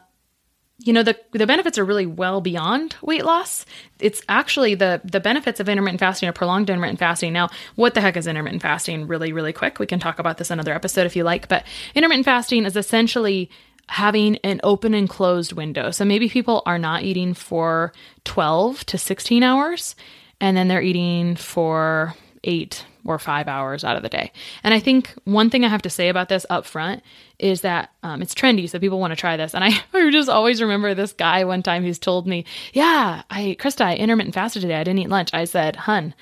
you 0.79 0.91
know, 0.91 1.03
the, 1.03 1.17
the 1.31 1.47
benefits 1.47 1.77
are 1.77 1.85
really 1.85 2.05
well 2.05 2.41
beyond 2.41 2.97
weight 3.01 3.23
loss. 3.23 3.65
It's 3.97 4.21
actually 4.27 4.75
the, 4.75 4.99
the 5.05 5.21
benefits 5.21 5.61
of 5.61 5.69
intermittent 5.69 6.01
fasting 6.01 6.27
or 6.27 6.33
prolonged 6.33 6.69
intermittent 6.69 6.99
fasting. 6.99 7.31
Now, 7.31 7.47
what 7.75 7.93
the 7.93 8.01
heck 8.01 8.17
is 8.17 8.27
intermittent 8.27 8.61
fasting? 8.61 9.07
Really, 9.07 9.31
really 9.31 9.53
quick. 9.53 9.79
We 9.79 9.85
can 9.85 10.01
talk 10.01 10.19
about 10.19 10.37
this 10.37 10.51
another 10.51 10.73
episode 10.73 11.05
if 11.05 11.15
you 11.15 11.23
like, 11.23 11.47
but 11.47 11.63
intermittent 11.95 12.25
fasting 12.25 12.65
is 12.65 12.75
essentially 12.75 13.49
having 13.87 14.35
an 14.43 14.59
open 14.63 14.93
and 14.93 15.07
closed 15.07 15.53
window. 15.53 15.91
So 15.91 16.03
maybe 16.03 16.27
people 16.27 16.61
are 16.65 16.77
not 16.77 17.03
eating 17.03 17.33
for 17.33 17.93
12 18.25 18.85
to 18.87 18.97
16 18.97 19.43
hours 19.43 19.95
and 20.41 20.57
then 20.57 20.67
they're 20.67 20.81
eating 20.81 21.37
for 21.37 22.15
eight 22.43 22.85
or 23.05 23.19
five 23.19 23.47
hours 23.47 23.83
out 23.83 23.95
of 23.95 24.03
the 24.03 24.09
day. 24.09 24.31
And 24.63 24.73
I 24.73 24.79
think 24.79 25.13
one 25.25 25.49
thing 25.49 25.65
I 25.65 25.67
have 25.67 25.81
to 25.83 25.89
say 25.89 26.09
about 26.09 26.29
this 26.29 26.45
up 26.49 26.65
front 26.65 27.03
is 27.39 27.61
that 27.61 27.91
um, 28.03 28.21
it's 28.21 28.33
trendy, 28.33 28.69
so 28.69 28.79
people 28.79 28.99
want 28.99 29.11
to 29.11 29.17
try 29.17 29.37
this. 29.37 29.53
And 29.53 29.63
I, 29.63 29.71
I 29.93 30.09
just 30.11 30.29
always 30.29 30.61
remember 30.61 30.93
this 30.93 31.13
guy 31.13 31.43
one 31.43 31.63
time 31.63 31.83
who's 31.83 31.99
told 31.99 32.27
me, 32.27 32.45
"Yeah, 32.73 33.23
I 33.29 33.57
Christa, 33.59 33.85
I 33.85 33.95
intermittent 33.95 34.35
fasted 34.35 34.61
today. 34.61 34.75
I 34.75 34.83
didn't 34.83 34.99
eat 34.99 35.09
lunch." 35.09 35.29
I 35.33 35.45
said, 35.45 35.75
"Hun." 35.75 36.13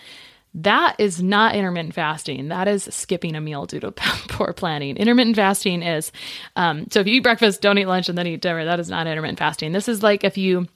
That 0.54 0.98
is 1.00 1.24
not 1.24 1.56
intermittent 1.56 1.94
fasting. 1.94 2.50
That 2.50 2.68
is 2.68 2.84
skipping 2.92 3.38
a 3.38 3.42
meal 3.42 3.66
due 3.66 3.80
to 3.80 3.92
poor 3.94 4.52
planning. 4.52 4.98
Intermittent 4.98 5.38
fasting 5.38 5.82
is 5.82 6.12
um, 6.58 6.88
so 6.92 7.00
if 7.00 7.08
you 7.08 7.16
eat 7.16 7.24
breakfast, 7.24 7.62
don't 7.62 7.78
eat 7.78 7.86
lunch, 7.86 8.10
and 8.10 8.18
then 8.18 8.28
eat 8.28 8.42
dinner. 8.42 8.66
That 8.66 8.80
is 8.80 8.90
not 8.90 9.08
intermittent 9.08 9.40
fasting. 9.40 9.72
This 9.72 9.88
is 9.88 10.04
like 10.04 10.26
if 10.26 10.38
you 10.38 10.68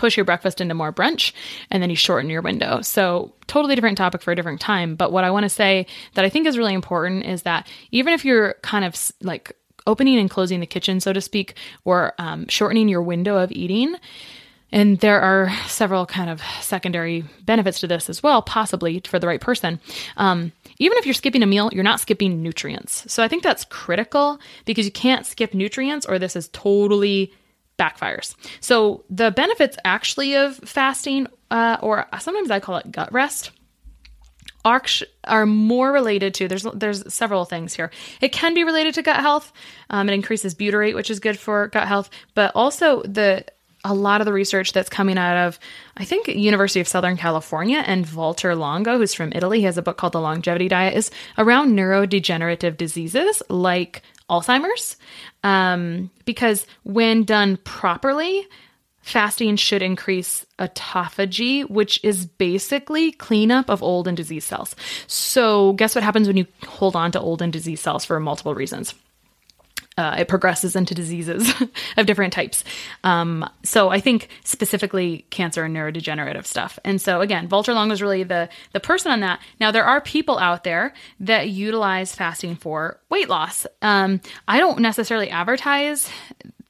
push 0.00 0.16
your 0.16 0.24
breakfast 0.24 0.60
into 0.60 0.74
more 0.74 0.92
brunch 0.92 1.32
and 1.70 1.82
then 1.82 1.90
you 1.90 1.96
shorten 1.96 2.30
your 2.30 2.42
window. 2.42 2.80
So, 2.80 3.32
totally 3.46 3.74
different 3.74 3.98
topic 3.98 4.22
for 4.22 4.32
a 4.32 4.36
different 4.36 4.60
time. 4.60 4.96
But 4.96 5.12
what 5.12 5.24
I 5.24 5.30
want 5.30 5.44
to 5.44 5.50
say 5.50 5.86
that 6.14 6.24
I 6.24 6.30
think 6.30 6.46
is 6.46 6.56
really 6.56 6.74
important 6.74 7.26
is 7.26 7.42
that 7.42 7.66
even 7.90 8.14
if 8.14 8.24
you're 8.24 8.54
kind 8.62 8.84
of 8.84 8.96
like 9.20 9.52
opening 9.86 10.18
and 10.18 10.30
closing 10.30 10.60
the 10.60 10.66
kitchen, 10.66 11.00
so 11.00 11.12
to 11.12 11.20
speak, 11.20 11.54
or 11.84 12.14
um, 12.18 12.46
shortening 12.48 12.88
your 12.88 13.02
window 13.02 13.36
of 13.36 13.52
eating, 13.52 13.96
And 14.72 14.98
there 15.00 15.20
are 15.20 15.50
several 15.66 16.06
kind 16.06 16.30
of 16.30 16.40
secondary 16.60 17.24
benefits 17.44 17.80
to 17.80 17.86
this 17.86 18.08
as 18.08 18.22
well, 18.22 18.42
possibly 18.42 19.00
for 19.04 19.18
the 19.18 19.26
right 19.26 19.40
person. 19.40 19.80
Um, 20.16 20.52
even 20.78 20.96
if 20.98 21.06
you're 21.06 21.14
skipping 21.14 21.42
a 21.42 21.46
meal, 21.46 21.70
you're 21.72 21.84
not 21.84 22.00
skipping 22.00 22.42
nutrients. 22.42 23.12
So 23.12 23.22
I 23.22 23.28
think 23.28 23.42
that's 23.42 23.64
critical 23.64 24.38
because 24.64 24.86
you 24.86 24.92
can't 24.92 25.26
skip 25.26 25.54
nutrients 25.54 26.06
or 26.06 26.18
this 26.18 26.36
is 26.36 26.48
totally 26.52 27.32
backfires. 27.80 28.34
So 28.60 29.04
the 29.08 29.30
benefits 29.30 29.76
actually 29.84 30.36
of 30.36 30.56
fasting, 30.58 31.26
uh, 31.50 31.78
or 31.80 32.06
sometimes 32.20 32.50
I 32.50 32.60
call 32.60 32.76
it 32.76 32.92
gut 32.92 33.10
rest, 33.12 33.50
are, 34.64 34.82
are 35.24 35.46
more 35.46 35.90
related 35.90 36.34
to 36.34 36.48
there's 36.48 36.66
there's 36.74 37.12
several 37.12 37.44
things 37.46 37.74
here. 37.74 37.90
It 38.20 38.32
can 38.32 38.52
be 38.54 38.64
related 38.64 38.94
to 38.94 39.02
gut 39.02 39.20
health. 39.20 39.52
Um, 39.88 40.08
it 40.08 40.12
increases 40.12 40.54
butyrate, 40.54 40.94
which 40.94 41.10
is 41.10 41.18
good 41.18 41.38
for 41.38 41.68
gut 41.68 41.88
health, 41.88 42.10
but 42.34 42.52
also 42.54 43.02
the 43.02 43.46
a 43.84 43.94
lot 43.94 44.20
of 44.20 44.24
the 44.24 44.32
research 44.32 44.72
that's 44.72 44.88
coming 44.88 45.18
out 45.18 45.36
of 45.36 45.58
I 45.96 46.04
think 46.04 46.28
University 46.28 46.80
of 46.80 46.88
Southern 46.88 47.16
California 47.16 47.82
and 47.86 48.10
Walter 48.12 48.54
Longo, 48.54 48.98
who's 48.98 49.14
from 49.14 49.32
Italy, 49.34 49.60
he 49.60 49.64
has 49.64 49.78
a 49.78 49.82
book 49.82 49.96
called 49.96 50.12
The 50.12 50.20
Longevity 50.20 50.68
Diet, 50.68 50.96
is 50.96 51.10
around 51.38 51.76
neurodegenerative 51.76 52.76
diseases 52.76 53.42
like 53.48 54.02
Alzheimer's, 54.28 54.96
um, 55.42 56.10
because 56.24 56.66
when 56.84 57.24
done 57.24 57.58
properly, 57.64 58.46
fasting 59.02 59.56
should 59.56 59.82
increase 59.82 60.46
autophagy, 60.58 61.68
which 61.68 62.02
is 62.04 62.26
basically 62.26 63.12
cleanup 63.12 63.68
of 63.68 63.82
old 63.82 64.06
and 64.06 64.16
diseased 64.16 64.46
cells. 64.46 64.76
So, 65.06 65.72
guess 65.74 65.94
what 65.94 66.04
happens 66.04 66.28
when 66.28 66.36
you 66.36 66.46
hold 66.66 66.94
on 66.96 67.12
to 67.12 67.20
old 67.20 67.42
and 67.42 67.52
diseased 67.52 67.82
cells 67.82 68.04
for 68.04 68.20
multiple 68.20 68.54
reasons? 68.54 68.94
Uh, 70.00 70.16
it 70.18 70.28
progresses 70.28 70.74
into 70.74 70.94
diseases 70.94 71.52
of 71.98 72.06
different 72.06 72.32
types. 72.32 72.64
Um, 73.04 73.46
so 73.62 73.90
I 73.90 74.00
think 74.00 74.28
specifically 74.44 75.26
cancer 75.28 75.62
and 75.62 75.76
neurodegenerative 75.76 76.46
stuff. 76.46 76.78
And 76.86 76.98
so 76.98 77.20
again, 77.20 77.50
Walter 77.50 77.74
Long 77.74 77.90
was 77.90 78.00
really 78.00 78.22
the 78.22 78.48
the 78.72 78.80
person 78.80 79.12
on 79.12 79.20
that. 79.20 79.40
Now 79.60 79.70
there 79.70 79.84
are 79.84 80.00
people 80.00 80.38
out 80.38 80.64
there 80.64 80.94
that 81.20 81.50
utilize 81.50 82.14
fasting 82.14 82.56
for 82.56 82.98
weight 83.10 83.28
loss. 83.28 83.66
Um, 83.82 84.22
I 84.48 84.58
don't 84.58 84.78
necessarily 84.78 85.28
advertise 85.28 86.08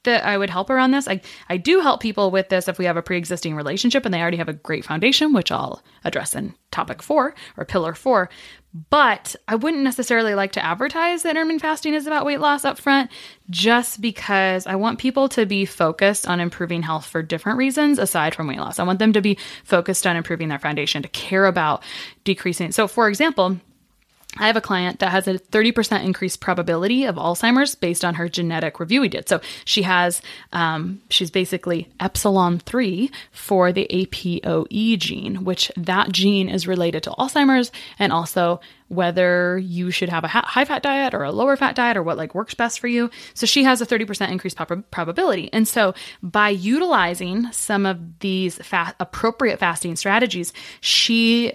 that 0.03 0.25
I 0.25 0.37
would 0.37 0.49
help 0.49 0.69
around 0.69 0.91
this. 0.91 1.07
I, 1.07 1.21
I 1.49 1.57
do 1.57 1.79
help 1.79 2.01
people 2.01 2.31
with 2.31 2.49
this 2.49 2.67
if 2.67 2.79
we 2.79 2.85
have 2.85 2.97
a 2.97 3.01
pre 3.01 3.17
existing 3.17 3.55
relationship 3.55 4.05
and 4.05 4.13
they 4.13 4.21
already 4.21 4.37
have 4.37 4.49
a 4.49 4.53
great 4.53 4.85
foundation, 4.85 5.33
which 5.33 5.51
I'll 5.51 5.83
address 6.03 6.35
in 6.35 6.55
topic 6.71 7.01
four 7.01 7.35
or 7.57 7.65
pillar 7.65 7.93
four. 7.93 8.29
But 8.89 9.35
I 9.49 9.55
wouldn't 9.55 9.83
necessarily 9.83 10.33
like 10.33 10.53
to 10.53 10.63
advertise 10.63 11.23
that 11.23 11.31
intermittent 11.31 11.61
fasting 11.61 11.93
is 11.93 12.07
about 12.07 12.25
weight 12.25 12.39
loss 12.39 12.63
up 12.63 12.79
front 12.79 13.11
just 13.49 13.99
because 13.99 14.65
I 14.65 14.75
want 14.75 14.97
people 14.97 15.27
to 15.29 15.45
be 15.45 15.65
focused 15.65 16.25
on 16.25 16.39
improving 16.39 16.81
health 16.81 17.05
for 17.05 17.21
different 17.21 17.57
reasons 17.57 17.99
aside 17.99 18.33
from 18.33 18.47
weight 18.47 18.59
loss. 18.59 18.79
I 18.79 18.83
want 18.83 18.99
them 18.99 19.11
to 19.13 19.21
be 19.21 19.37
focused 19.65 20.07
on 20.07 20.15
improving 20.15 20.47
their 20.47 20.57
foundation, 20.57 21.03
to 21.03 21.09
care 21.09 21.45
about 21.45 21.83
decreasing. 22.23 22.71
So, 22.71 22.87
for 22.87 23.09
example, 23.09 23.57
I 24.37 24.47
have 24.47 24.55
a 24.55 24.61
client 24.61 24.99
that 24.99 25.11
has 25.11 25.27
a 25.27 25.37
30% 25.37 26.05
increased 26.05 26.39
probability 26.39 27.03
of 27.03 27.15
Alzheimer's 27.15 27.75
based 27.75 28.05
on 28.05 28.15
her 28.15 28.29
genetic 28.29 28.79
review 28.79 29.01
we 29.01 29.09
did. 29.09 29.27
So 29.27 29.41
she 29.65 29.81
has, 29.81 30.21
um, 30.53 31.01
she's 31.09 31.29
basically 31.29 31.89
epsilon 31.99 32.59
3 32.59 33.11
for 33.31 33.73
the 33.73 33.87
APOE 33.89 34.97
gene, 34.97 35.43
which 35.43 35.69
that 35.75 36.11
gene 36.11 36.47
is 36.47 36.65
related 36.65 37.03
to 37.03 37.11
Alzheimer's 37.11 37.71
and 37.99 38.13
also 38.13 38.61
whether 38.91 39.57
you 39.57 39.89
should 39.89 40.09
have 40.09 40.25
a 40.25 40.27
high 40.27 40.65
fat 40.65 40.83
diet 40.83 41.13
or 41.13 41.23
a 41.23 41.31
lower 41.31 41.55
fat 41.55 41.75
diet 41.75 41.95
or 41.95 42.03
what 42.03 42.17
like 42.17 42.35
works 42.35 42.53
best 42.53 42.77
for 42.77 42.89
you. 42.89 43.09
So 43.33 43.45
she 43.45 43.63
has 43.63 43.79
a 43.79 43.85
30% 43.85 44.29
increased 44.29 44.57
prob- 44.57 44.83
probability. 44.91 45.49
And 45.53 45.65
so 45.65 45.93
by 46.21 46.49
utilizing 46.49 47.49
some 47.53 47.85
of 47.85 48.19
these 48.19 48.57
fa- 48.57 48.93
appropriate 48.99 49.59
fasting 49.59 49.95
strategies, 49.95 50.51
she 50.81 51.53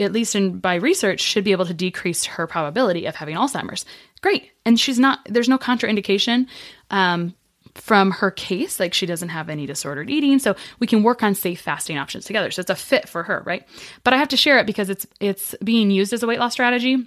at 0.00 0.12
least 0.12 0.34
in 0.34 0.58
by 0.58 0.76
research, 0.76 1.20
should 1.20 1.44
be 1.44 1.52
able 1.52 1.66
to 1.66 1.74
decrease 1.74 2.24
her 2.24 2.46
probability 2.46 3.06
of 3.06 3.14
having 3.14 3.36
Alzheimer's. 3.36 3.84
Great. 4.22 4.50
And 4.64 4.78
she's 4.78 4.98
not, 4.98 5.20
there's 5.26 5.48
no 5.48 5.58
contraindication 5.58 6.46
um, 6.90 7.34
from 7.74 8.10
her 8.10 8.30
case. 8.30 8.80
Like 8.80 8.94
she 8.94 9.06
doesn't 9.06 9.28
have 9.28 9.48
any 9.48 9.66
disordered 9.66 10.10
eating. 10.10 10.38
So 10.38 10.56
we 10.78 10.86
can 10.86 11.02
work 11.02 11.22
on 11.22 11.34
safe 11.34 11.60
fasting 11.60 11.98
options 11.98 12.24
together. 12.24 12.50
So 12.50 12.60
it's 12.60 12.70
a 12.70 12.76
fit 12.76 13.08
for 13.08 13.22
her, 13.22 13.42
right? 13.46 13.66
But 14.04 14.14
I 14.14 14.18
have 14.18 14.28
to 14.28 14.36
share 14.36 14.58
it 14.58 14.66
because 14.66 14.90
it's 14.90 15.06
it's 15.20 15.54
being 15.62 15.90
used 15.90 16.12
as 16.12 16.22
a 16.22 16.26
weight 16.26 16.38
loss 16.38 16.52
strategy. 16.52 17.06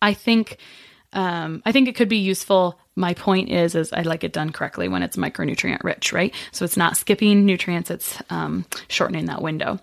I 0.00 0.14
think 0.14 0.58
um, 1.12 1.62
I 1.64 1.72
think 1.72 1.88
it 1.88 1.94
could 1.94 2.08
be 2.08 2.18
useful. 2.18 2.78
My 2.96 3.14
point 3.14 3.50
is, 3.50 3.74
is 3.74 3.92
I 3.92 4.02
like 4.02 4.24
it 4.24 4.32
done 4.32 4.50
correctly 4.50 4.88
when 4.88 5.02
it's 5.02 5.16
micronutrient 5.16 5.82
rich, 5.84 6.12
right? 6.12 6.34
So 6.52 6.64
it's 6.64 6.76
not 6.76 6.96
skipping 6.96 7.44
nutrients; 7.46 7.90
it's 7.90 8.18
um, 8.30 8.66
shortening 8.88 9.26
that 9.26 9.42
window. 9.42 9.78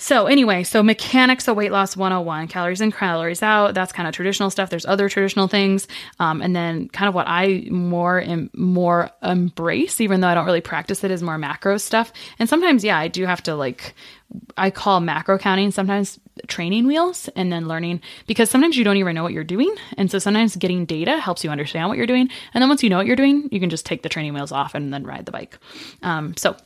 So, 0.00 0.24
anyway, 0.24 0.64
so 0.64 0.82
mechanics 0.82 1.46
of 1.46 1.56
weight 1.56 1.70
loss 1.72 1.94
101, 1.94 2.48
calories 2.48 2.80
in, 2.80 2.90
calories 2.90 3.42
out. 3.42 3.74
That's 3.74 3.92
kind 3.92 4.08
of 4.08 4.14
traditional 4.14 4.48
stuff. 4.48 4.70
There's 4.70 4.86
other 4.86 5.10
traditional 5.10 5.46
things. 5.46 5.86
Um, 6.18 6.40
and 6.40 6.56
then 6.56 6.88
kind 6.88 7.06
of 7.06 7.14
what 7.14 7.28
I 7.28 7.66
more 7.70 8.16
and 8.16 8.48
more 8.54 9.10
embrace, 9.22 10.00
even 10.00 10.22
though 10.22 10.28
I 10.28 10.34
don't 10.34 10.46
really 10.46 10.62
practice 10.62 11.04
it, 11.04 11.10
is 11.10 11.22
more 11.22 11.36
macro 11.36 11.76
stuff. 11.76 12.14
And 12.38 12.48
sometimes, 12.48 12.82
yeah, 12.82 12.96
I 12.98 13.08
do 13.08 13.26
have 13.26 13.42
to 13.42 13.54
like, 13.54 13.94
I 14.56 14.70
call 14.70 15.00
macro 15.00 15.36
counting 15.36 15.70
sometimes 15.70 16.18
training 16.46 16.86
wheels 16.86 17.28
and 17.36 17.52
then 17.52 17.68
learning 17.68 18.00
because 18.26 18.48
sometimes 18.48 18.78
you 18.78 18.84
don't 18.84 18.96
even 18.96 19.14
know 19.14 19.22
what 19.22 19.34
you're 19.34 19.44
doing. 19.44 19.74
And 19.98 20.10
so 20.10 20.18
sometimes 20.18 20.56
getting 20.56 20.86
data 20.86 21.18
helps 21.18 21.44
you 21.44 21.50
understand 21.50 21.90
what 21.90 21.98
you're 21.98 22.06
doing. 22.06 22.30
And 22.54 22.62
then 22.62 22.70
once 22.70 22.82
you 22.82 22.88
know 22.88 22.96
what 22.96 23.06
you're 23.06 23.16
doing, 23.16 23.50
you 23.52 23.60
can 23.60 23.68
just 23.68 23.84
take 23.84 24.02
the 24.02 24.08
training 24.08 24.32
wheels 24.32 24.50
off 24.50 24.74
and 24.74 24.94
then 24.94 25.04
ride 25.04 25.26
the 25.26 25.32
bike. 25.32 25.58
Um, 26.02 26.34
so 26.38 26.56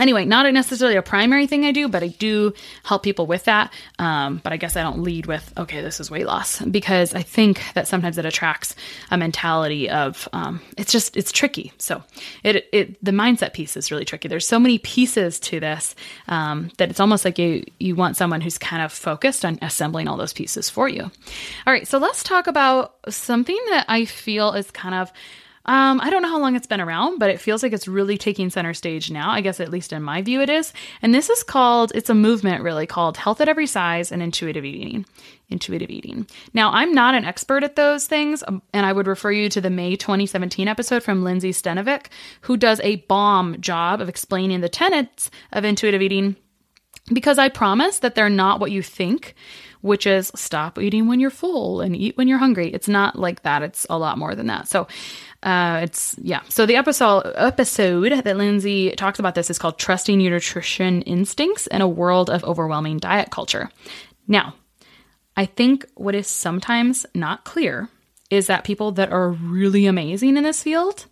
anyway, 0.00 0.24
not 0.24 0.52
necessarily 0.52 0.96
a 0.96 1.02
primary 1.02 1.46
thing 1.46 1.64
I 1.64 1.72
do, 1.72 1.88
but 1.88 2.02
I 2.02 2.08
do 2.08 2.52
help 2.82 3.02
people 3.02 3.26
with 3.26 3.44
that. 3.44 3.72
Um, 3.98 4.40
but 4.42 4.52
I 4.52 4.56
guess 4.56 4.76
I 4.76 4.82
don't 4.82 5.02
lead 5.02 5.26
with, 5.26 5.52
okay, 5.56 5.82
this 5.82 6.00
is 6.00 6.10
weight 6.10 6.26
loss 6.26 6.60
because 6.62 7.14
I 7.14 7.22
think 7.22 7.62
that 7.74 7.86
sometimes 7.86 8.18
it 8.18 8.24
attracts 8.24 8.74
a 9.10 9.18
mentality 9.18 9.88
of 9.88 10.28
um, 10.32 10.60
it's 10.76 10.90
just 10.90 11.16
it's 11.16 11.30
tricky. 11.30 11.72
So 11.78 12.02
it 12.42 12.68
it 12.72 13.04
the 13.04 13.12
mindset 13.12 13.52
piece 13.52 13.76
is 13.76 13.90
really 13.90 14.04
tricky. 14.04 14.28
There's 14.28 14.46
so 14.46 14.58
many 14.58 14.78
pieces 14.78 15.38
to 15.40 15.60
this 15.60 15.94
um, 16.28 16.70
that 16.78 16.90
it's 16.90 17.00
almost 17.00 17.24
like 17.24 17.38
you 17.38 17.64
you 17.78 17.94
want 17.94 18.16
someone 18.16 18.40
who's 18.40 18.58
kind 18.58 18.82
of 18.82 18.92
focused 18.92 19.44
on 19.44 19.58
assembling 19.62 20.08
all 20.08 20.16
those 20.16 20.32
pieces 20.32 20.70
for 20.70 20.88
you. 20.88 21.02
All 21.66 21.72
right, 21.72 21.86
so 21.86 21.98
let's 21.98 22.22
talk 22.22 22.46
about 22.46 22.94
something 23.08 23.58
that 23.70 23.84
I 23.88 24.04
feel 24.06 24.52
is 24.52 24.70
kind 24.70 24.94
of 24.94 25.12
um, 25.70 26.00
I 26.00 26.10
don't 26.10 26.22
know 26.22 26.28
how 26.28 26.40
long 26.40 26.56
it's 26.56 26.66
been 26.66 26.80
around, 26.80 27.20
but 27.20 27.30
it 27.30 27.38
feels 27.38 27.62
like 27.62 27.72
it's 27.72 27.86
really 27.86 28.18
taking 28.18 28.50
center 28.50 28.74
stage 28.74 29.08
now. 29.08 29.30
I 29.30 29.40
guess 29.40 29.60
at 29.60 29.68
least 29.68 29.92
in 29.92 30.02
my 30.02 30.20
view 30.20 30.40
it 30.40 30.50
is. 30.50 30.72
And 31.00 31.14
this 31.14 31.30
is 31.30 31.44
called 31.44 31.92
it's 31.94 32.10
a 32.10 32.14
movement 32.14 32.64
really 32.64 32.88
called 32.88 33.16
health 33.16 33.40
at 33.40 33.48
every 33.48 33.68
size 33.68 34.10
and 34.10 34.20
intuitive 34.20 34.64
eating. 34.64 35.06
Intuitive 35.48 35.88
eating. 35.88 36.26
Now, 36.54 36.72
I'm 36.72 36.92
not 36.92 37.14
an 37.14 37.24
expert 37.24 37.62
at 37.62 37.76
those 37.76 38.08
things, 38.08 38.42
um, 38.48 38.62
and 38.74 38.84
I 38.84 38.92
would 38.92 39.06
refer 39.06 39.30
you 39.30 39.48
to 39.48 39.60
the 39.60 39.70
May 39.70 39.94
2017 39.94 40.66
episode 40.66 41.04
from 41.04 41.22
Lindsay 41.22 41.52
Stenovic, 41.52 42.06
who 42.40 42.56
does 42.56 42.80
a 42.80 42.96
bomb 42.96 43.60
job 43.60 44.00
of 44.00 44.08
explaining 44.08 44.62
the 44.62 44.68
tenets 44.68 45.30
of 45.52 45.64
intuitive 45.64 46.02
eating 46.02 46.34
because 47.12 47.38
I 47.38 47.48
promise 47.48 48.00
that 48.00 48.16
they're 48.16 48.28
not 48.28 48.58
what 48.58 48.72
you 48.72 48.82
think 48.82 49.36
which 49.82 50.06
is 50.06 50.30
stop 50.34 50.78
eating 50.78 51.08
when 51.08 51.20
you're 51.20 51.30
full 51.30 51.80
and 51.80 51.96
eat 51.96 52.16
when 52.16 52.28
you're 52.28 52.38
hungry. 52.38 52.68
It's 52.72 52.88
not 52.88 53.18
like 53.18 53.42
that. 53.42 53.62
It's 53.62 53.86
a 53.88 53.98
lot 53.98 54.18
more 54.18 54.34
than 54.34 54.46
that. 54.48 54.68
So 54.68 54.86
uh, 55.42 55.80
it's 55.82 56.16
yeah. 56.20 56.42
So 56.48 56.66
the 56.66 56.76
episode 56.76 57.32
episode 57.36 58.12
that 58.24 58.36
Lindsay 58.36 58.90
talks 58.92 59.18
about 59.18 59.34
this 59.34 59.48
is 59.48 59.58
called 59.58 59.78
"Trusting 59.78 60.20
Your 60.20 60.32
Nutrition 60.32 61.02
Instincts 61.02 61.66
in 61.68 61.80
a 61.80 61.88
World 61.88 62.28
of 62.28 62.44
Overwhelming 62.44 62.98
Diet 62.98 63.30
Culture." 63.30 63.70
Now, 64.28 64.54
I 65.36 65.46
think 65.46 65.86
what 65.94 66.14
is 66.14 66.26
sometimes 66.26 67.06
not 67.14 67.44
clear 67.44 67.88
is 68.30 68.46
that 68.48 68.64
people 68.64 68.92
that 68.92 69.12
are 69.12 69.30
really 69.30 69.86
amazing 69.86 70.36
in 70.36 70.44
this 70.44 70.62
field 70.62 71.06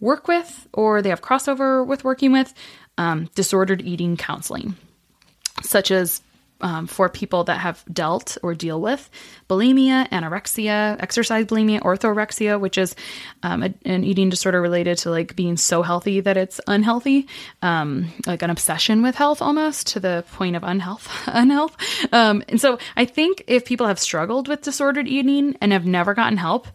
work 0.00 0.28
with, 0.28 0.66
or 0.72 1.00
they 1.00 1.08
have 1.08 1.22
crossover 1.22 1.86
with 1.86 2.04
working 2.04 2.32
with, 2.32 2.52
um, 2.98 3.28
disordered 3.34 3.82
eating 3.82 4.16
counseling, 4.16 4.76
such 5.62 5.90
as 5.90 6.20
um, 6.60 6.86
for 6.86 7.08
people 7.08 7.44
that 7.44 7.58
have 7.58 7.84
dealt 7.92 8.36
or 8.42 8.54
deal 8.54 8.80
with 8.80 9.08
bulimia, 9.48 10.08
anorexia, 10.10 11.00
exercise 11.00 11.46
bulimia, 11.46 11.80
orthorexia, 11.80 12.60
which 12.60 12.76
is 12.78 12.94
um, 13.42 13.62
a, 13.62 13.74
an 13.84 14.04
eating 14.04 14.28
disorder 14.28 14.60
related 14.60 14.98
to 14.98 15.10
like 15.10 15.34
being 15.36 15.56
so 15.56 15.82
healthy 15.82 16.20
that 16.20 16.36
it's 16.36 16.60
unhealthy, 16.66 17.26
um, 17.62 18.12
like 18.26 18.42
an 18.42 18.50
obsession 18.50 19.02
with 19.02 19.14
health 19.14 19.40
almost 19.40 19.86
to 19.88 20.00
the 20.00 20.24
point 20.32 20.56
of 20.56 20.62
unhealth. 20.64 21.08
unhealth. 21.26 21.76
Um, 22.12 22.42
and 22.48 22.60
so 22.60 22.78
I 22.96 23.04
think 23.04 23.44
if 23.46 23.64
people 23.64 23.86
have 23.86 23.98
struggled 23.98 24.48
with 24.48 24.62
disordered 24.62 25.08
eating 25.08 25.56
and 25.60 25.72
have 25.72 25.86
never 25.86 26.14
gotten 26.14 26.38
help, 26.38 26.68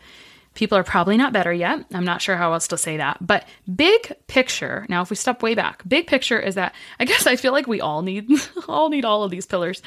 People 0.54 0.78
are 0.78 0.84
probably 0.84 1.18
not 1.18 1.34
better 1.34 1.52
yet. 1.52 1.86
I'm 1.94 2.06
not 2.06 2.22
sure 2.22 2.36
how 2.36 2.54
else 2.54 2.68
to 2.70 2.78
say 2.78 2.98
that. 2.98 3.18
But 3.26 3.48
big 3.74 4.14
picture, 4.28 4.86
now 4.90 5.02
if 5.02 5.10
we 5.10 5.16
step 5.16 5.42
way 5.42 5.56
back, 5.56 5.82
big 5.88 6.08
picture 6.08 6.40
is 6.40 6.56
that 6.56 6.76
I 7.00 7.06
guess 7.10 7.26
I 7.26 7.36
feel 7.36 7.54
like 7.54 7.68
we 7.68 7.82
all 7.82 8.02
need 8.02 8.30
all 8.68 8.90
need 8.90 9.06
all 9.06 9.24
of 9.24 9.32
these 9.32 9.46
pillars. 9.46 9.82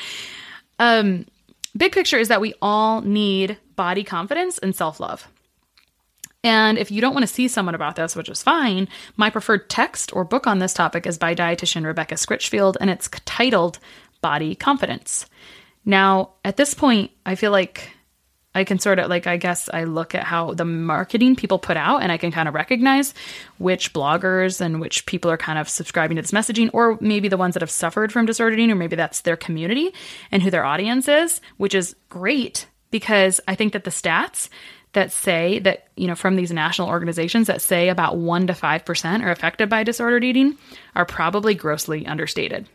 Um 0.79 1.27
big 1.77 1.93
picture 1.93 2.19
is 2.19 2.29
that 2.29 2.41
we 2.41 2.55
all 2.61 3.01
need 3.03 3.59
body 3.77 4.03
confidence 4.03 4.59
and 4.59 4.75
self-love. 4.75 5.29
And 6.43 6.79
if 6.79 6.93
you 6.93 7.01
don't 7.01 7.13
want 7.13 7.25
to 7.25 7.33
see 7.33 7.49
someone 7.49 7.75
about 7.75 7.97
this, 7.97 8.15
which 8.15 8.29
is 8.29 8.43
fine, 8.43 8.89
my 9.17 9.31
preferred 9.31 9.69
text 9.69 10.15
or 10.15 10.25
book 10.25 10.47
on 10.47 10.61
this 10.61 10.73
topic 10.73 11.05
is 11.05 11.19
by 11.19 11.35
dietitian 11.35 11.85
Rebecca 11.85 12.15
Scritchfield, 12.15 12.77
and 12.81 12.89
it's 12.89 13.11
titled 13.25 13.81
Body 14.21 14.55
Confidence. 14.55 15.27
Now, 15.85 16.35
at 16.45 16.57
this 16.57 16.73
point, 16.73 17.11
I 17.25 17.35
feel 17.35 17.51
like 17.51 17.91
I 18.57 18.65
can 18.65 18.79
sort 18.79 18.99
of 18.99 19.11
like, 19.11 19.27
I 19.27 19.37
guess 19.37 19.69
I 19.73 19.85
look 19.85 20.15
at 20.15 20.25
how 20.25 20.55
the 20.55 20.65
marketing 20.65 21.37
people 21.37 21.59
put 21.59 21.77
out 21.77 22.03
and 22.03 22.11
I 22.11 22.17
can 22.17 22.33
kind 22.33 22.49
of 22.49 22.55
recognize 22.55 23.13
which 23.59 23.93
bloggers 23.93 24.63
and 24.63 24.81
which 24.81 25.05
people 25.05 25.31
are 25.31 25.37
kind 25.37 25.59
of 25.59 25.69
subscribing 25.69 26.17
to 26.17 26.23
this 26.23 26.31
messaging, 26.31 26.71
or 26.73 26.97
maybe 27.03 27.29
the 27.29 27.37
ones 27.37 27.53
that 27.53 27.63
have 27.63 27.71
suffered 27.71 28.13
from 28.13 28.25
disordered 28.25 28.59
eating, 28.59 28.71
or 28.71 28.77
maybe 28.77 28.97
that's 28.97 29.21
their 29.21 29.37
community 29.37 29.93
and 30.31 30.43
who 30.43 30.51
their 30.51 30.65
audience 30.65 31.07
is, 31.07 31.43
which 31.59 31.75
is 31.75 31.95
great 32.09 32.67
because 32.91 33.43
I 33.47 33.57
think 33.57 33.75
that 33.75 33.85
the 33.85 33.91
stats 33.91 34.49
that 34.95 35.13
say 35.13 35.59
that, 35.59 35.89
you 35.95 36.07
know, 36.07 36.15
from 36.15 36.37
these 36.37 36.51
national 36.51 36.89
organizations 36.89 37.49
that 37.49 37.61
say 37.61 37.91
about 37.91 38.17
1% 38.17 38.47
to 38.47 38.55
5% 38.55 39.23
are 39.23 39.31
affected 39.31 39.69
by 39.69 39.83
disordered 39.83 40.25
eating 40.25 40.57
are 40.95 41.05
probably 41.05 41.55
grossly 41.55 42.07
understated. 42.07 42.67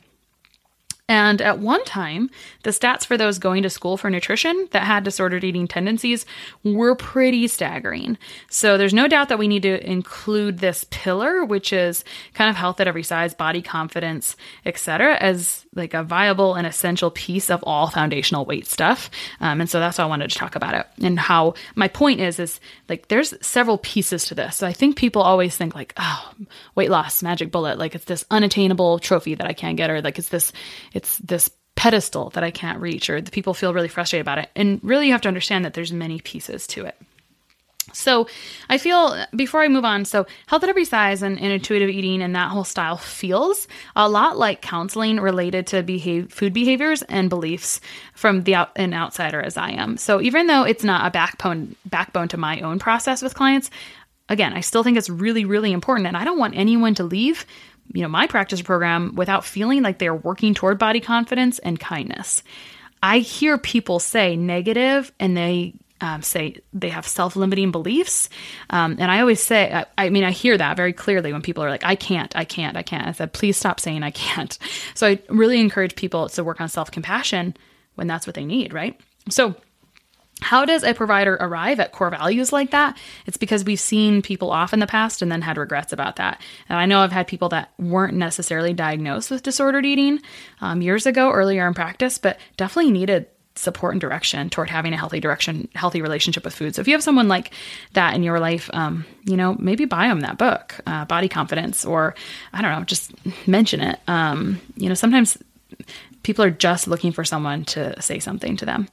And 1.11 1.41
at 1.41 1.59
one 1.59 1.83
time, 1.83 2.29
the 2.63 2.69
stats 2.69 3.05
for 3.05 3.17
those 3.17 3.37
going 3.37 3.63
to 3.63 3.69
school 3.69 3.97
for 3.97 4.09
nutrition 4.09 4.69
that 4.71 4.83
had 4.83 5.03
disordered 5.03 5.43
eating 5.43 5.67
tendencies 5.67 6.25
were 6.63 6.95
pretty 6.95 7.49
staggering. 7.49 8.17
So 8.49 8.77
there's 8.77 8.93
no 8.93 9.09
doubt 9.09 9.27
that 9.27 9.37
we 9.37 9.49
need 9.49 9.63
to 9.63 9.85
include 9.85 10.59
this 10.59 10.85
pillar, 10.89 11.43
which 11.43 11.73
is 11.73 12.05
kind 12.33 12.49
of 12.49 12.55
health 12.55 12.79
at 12.79 12.87
every 12.87 13.03
size, 13.03 13.33
body 13.33 13.61
confidence, 13.61 14.37
etc., 14.65 15.17
as 15.17 15.65
like 15.75 15.93
a 15.93 16.01
viable 16.01 16.55
and 16.55 16.65
essential 16.65 17.11
piece 17.11 17.49
of 17.49 17.61
all 17.63 17.89
foundational 17.89 18.45
weight 18.45 18.65
stuff. 18.65 19.09
Um, 19.41 19.59
and 19.59 19.69
so 19.69 19.81
that's 19.81 19.97
why 19.97 20.05
I 20.05 20.07
wanted 20.07 20.29
to 20.29 20.37
talk 20.37 20.55
about 20.55 20.75
it. 20.75 20.87
And 21.03 21.19
how 21.19 21.55
my 21.75 21.89
point 21.89 22.21
is, 22.21 22.39
is 22.39 22.61
like 22.87 23.09
there's 23.09 23.33
several 23.45 23.77
pieces 23.79 24.27
to 24.27 24.35
this. 24.35 24.55
So 24.55 24.65
I 24.65 24.71
think 24.71 24.95
people 24.95 25.21
always 25.21 25.57
think 25.57 25.75
like, 25.75 25.93
oh, 25.97 26.33
weight 26.75 26.89
loss, 26.89 27.21
magic 27.21 27.51
bullet, 27.51 27.77
like 27.77 27.95
it's 27.95 28.05
this 28.05 28.23
unattainable 28.31 28.99
trophy 28.99 29.35
that 29.35 29.47
I 29.47 29.53
can't 29.53 29.75
get, 29.75 29.89
or 29.89 30.01
like 30.01 30.17
it's 30.17 30.29
this, 30.29 30.53
it's 30.93 31.00
this 31.23 31.49
pedestal 31.75 32.29
that 32.31 32.43
I 32.43 32.51
can't 32.51 32.79
reach, 32.79 33.09
or 33.09 33.21
the 33.21 33.31
people 33.31 33.53
feel 33.53 33.73
really 33.73 33.87
frustrated 33.87 34.23
about 34.23 34.37
it. 34.37 34.49
And 34.55 34.79
really, 34.83 35.07
you 35.07 35.13
have 35.13 35.21
to 35.21 35.27
understand 35.27 35.65
that 35.65 35.73
there's 35.73 35.91
many 35.91 36.19
pieces 36.19 36.67
to 36.67 36.85
it. 36.85 36.95
So, 37.93 38.27
I 38.69 38.77
feel 38.77 39.25
before 39.35 39.61
I 39.61 39.67
move 39.67 39.83
on, 39.83 40.05
so 40.05 40.25
health 40.45 40.63
at 40.63 40.69
every 40.69 40.85
size 40.85 41.23
and, 41.23 41.39
and, 41.39 41.51
intuitive 41.51 41.89
eating 41.89 42.21
and 42.21 42.35
that 42.35 42.51
whole 42.51 42.63
style 42.63 42.97
feels 42.97 43.67
a 43.95 44.07
lot 44.07 44.37
like 44.37 44.61
counseling 44.61 45.19
related 45.19 45.67
to 45.67 45.83
behave, 45.83 46.31
food 46.31 46.53
behaviors 46.53 47.01
and 47.03 47.29
beliefs 47.29 47.81
from 48.13 48.43
the 48.43 48.55
out, 48.55 48.71
an 48.75 48.93
outsider 48.93 49.41
as 49.41 49.57
I 49.57 49.71
am. 49.71 49.97
So, 49.97 50.21
even 50.21 50.47
though 50.47 50.63
it's 50.63 50.83
not 50.83 51.05
a 51.05 51.11
backbone 51.11 51.75
backbone 51.85 52.27
to 52.29 52.37
my 52.37 52.61
own 52.61 52.79
process 52.79 53.21
with 53.21 53.35
clients, 53.35 53.69
again, 54.29 54.53
I 54.53 54.61
still 54.61 54.83
think 54.83 54.97
it's 54.97 55.09
really 55.09 55.45
really 55.45 55.71
important, 55.71 56.07
and 56.07 56.15
I 56.15 56.23
don't 56.23 56.39
want 56.39 56.55
anyone 56.55 56.95
to 56.95 57.03
leave 57.03 57.45
you 57.93 58.01
know, 58.01 58.07
my 58.07 58.27
practice 58.27 58.61
program 58.61 59.15
without 59.15 59.45
feeling 59.45 59.81
like 59.83 59.99
they're 59.99 60.15
working 60.15 60.53
toward 60.53 60.77
body 60.77 60.99
confidence 60.99 61.59
and 61.59 61.79
kindness. 61.79 62.43
I 63.03 63.19
hear 63.19 63.57
people 63.57 63.99
say 63.99 64.35
negative 64.35 65.11
and 65.19 65.35
they 65.35 65.73
um, 66.01 66.23
say 66.23 66.57
they 66.73 66.89
have 66.89 67.07
self 67.07 67.35
limiting 67.35 67.71
beliefs. 67.71 68.29
Um, 68.69 68.97
and 68.99 69.11
I 69.11 69.21
always 69.21 69.41
say, 69.41 69.71
I, 69.71 69.85
I, 69.97 70.09
mean, 70.09 70.23
I 70.23 70.31
hear 70.31 70.57
that 70.57 70.75
very 70.75 70.93
clearly 70.93 71.31
when 71.31 71.41
people 71.41 71.63
are 71.63 71.69
like, 71.69 71.85
I 71.85 71.95
can't, 71.95 72.35
I 72.35 72.43
can't, 72.43 72.75
I 72.75 72.81
can't. 72.81 73.07
I 73.07 73.11
said, 73.11 73.33
please 73.33 73.55
stop 73.55 73.79
saying 73.79 74.03
I 74.03 74.11
can't. 74.11 74.57
So 74.95 75.07
I 75.07 75.19
really 75.29 75.59
encourage 75.59 75.95
people 75.95 76.27
to 76.29 76.43
work 76.43 76.59
on 76.59 76.69
self 76.69 76.91
compassion 76.91 77.55
when 77.95 78.07
that's 78.07 78.27
what 78.27 78.35
they 78.35 78.45
need, 78.45 78.73
right? 78.73 78.99
So 79.29 79.55
how 80.41 80.65
does 80.65 80.83
a 80.83 80.93
provider 80.93 81.37
arrive 81.39 81.79
at 81.79 81.91
core 81.91 82.09
values 82.09 82.51
like 82.51 82.71
that? 82.71 82.97
It's 83.25 83.37
because 83.37 83.63
we've 83.63 83.79
seen 83.79 84.21
people 84.21 84.51
off 84.51 84.73
in 84.73 84.79
the 84.79 84.87
past 84.87 85.21
and 85.21 85.31
then 85.31 85.41
had 85.41 85.57
regrets 85.57 85.93
about 85.93 86.15
that. 86.15 86.41
And 86.67 86.79
I 86.79 86.85
know 86.85 86.99
I've 86.99 87.11
had 87.11 87.27
people 87.27 87.49
that 87.49 87.71
weren't 87.77 88.15
necessarily 88.15 88.73
diagnosed 88.73 89.29
with 89.29 89.43
disordered 89.43 89.85
eating 89.85 90.19
um, 90.59 90.81
years 90.81 91.05
ago, 91.05 91.31
earlier 91.31 91.67
in 91.67 91.73
practice, 91.73 92.17
but 92.17 92.39
definitely 92.57 92.91
needed 92.91 93.27
support 93.55 93.93
and 93.93 94.01
direction 94.01 94.49
toward 94.49 94.69
having 94.69 94.93
a 94.93 94.97
healthy 94.97 95.19
direction, 95.19 95.67
healthy 95.75 96.01
relationship 96.01 96.43
with 96.43 96.55
food. 96.55 96.73
So 96.73 96.81
if 96.81 96.87
you 96.87 96.93
have 96.93 97.03
someone 97.03 97.27
like 97.27 97.53
that 97.93 98.15
in 98.15 98.23
your 98.23 98.39
life, 98.39 98.69
um, 98.73 99.05
you 99.25 99.37
know, 99.37 99.55
maybe 99.59 99.85
buy 99.85 100.07
them 100.07 100.21
that 100.21 100.37
book, 100.37 100.79
uh, 100.87 101.05
Body 101.05 101.27
Confidence, 101.27 101.85
or 101.85 102.15
I 102.53 102.61
don't 102.61 102.71
know, 102.71 102.83
just 102.85 103.13
mention 103.47 103.81
it. 103.81 103.99
Um, 104.07 104.59
you 104.75 104.87
know, 104.87 104.95
sometimes 104.95 105.37
people 106.23 106.45
are 106.45 106.51
just 106.51 106.87
looking 106.87 107.11
for 107.11 107.23
someone 107.23 107.65
to 107.65 108.01
say 108.01 108.19
something 108.19 108.57
to 108.57 108.65
them. 108.65 108.87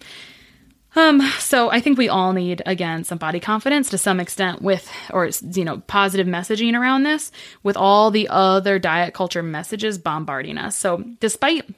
Um, 0.98 1.20
so 1.38 1.70
I 1.70 1.80
think 1.80 1.96
we 1.96 2.08
all 2.08 2.32
need 2.32 2.60
again 2.66 3.04
some 3.04 3.18
body 3.18 3.38
confidence 3.38 3.88
to 3.90 3.98
some 3.98 4.18
extent 4.18 4.62
with 4.62 4.90
or 5.12 5.30
you 5.52 5.64
know 5.64 5.78
positive 5.86 6.26
messaging 6.26 6.74
around 6.74 7.04
this 7.04 7.30
with 7.62 7.76
all 7.76 8.10
the 8.10 8.26
other 8.28 8.80
diet 8.80 9.14
culture 9.14 9.42
messages 9.42 9.96
bombarding 9.96 10.58
us. 10.58 10.76
So 10.76 11.04
despite 11.20 11.72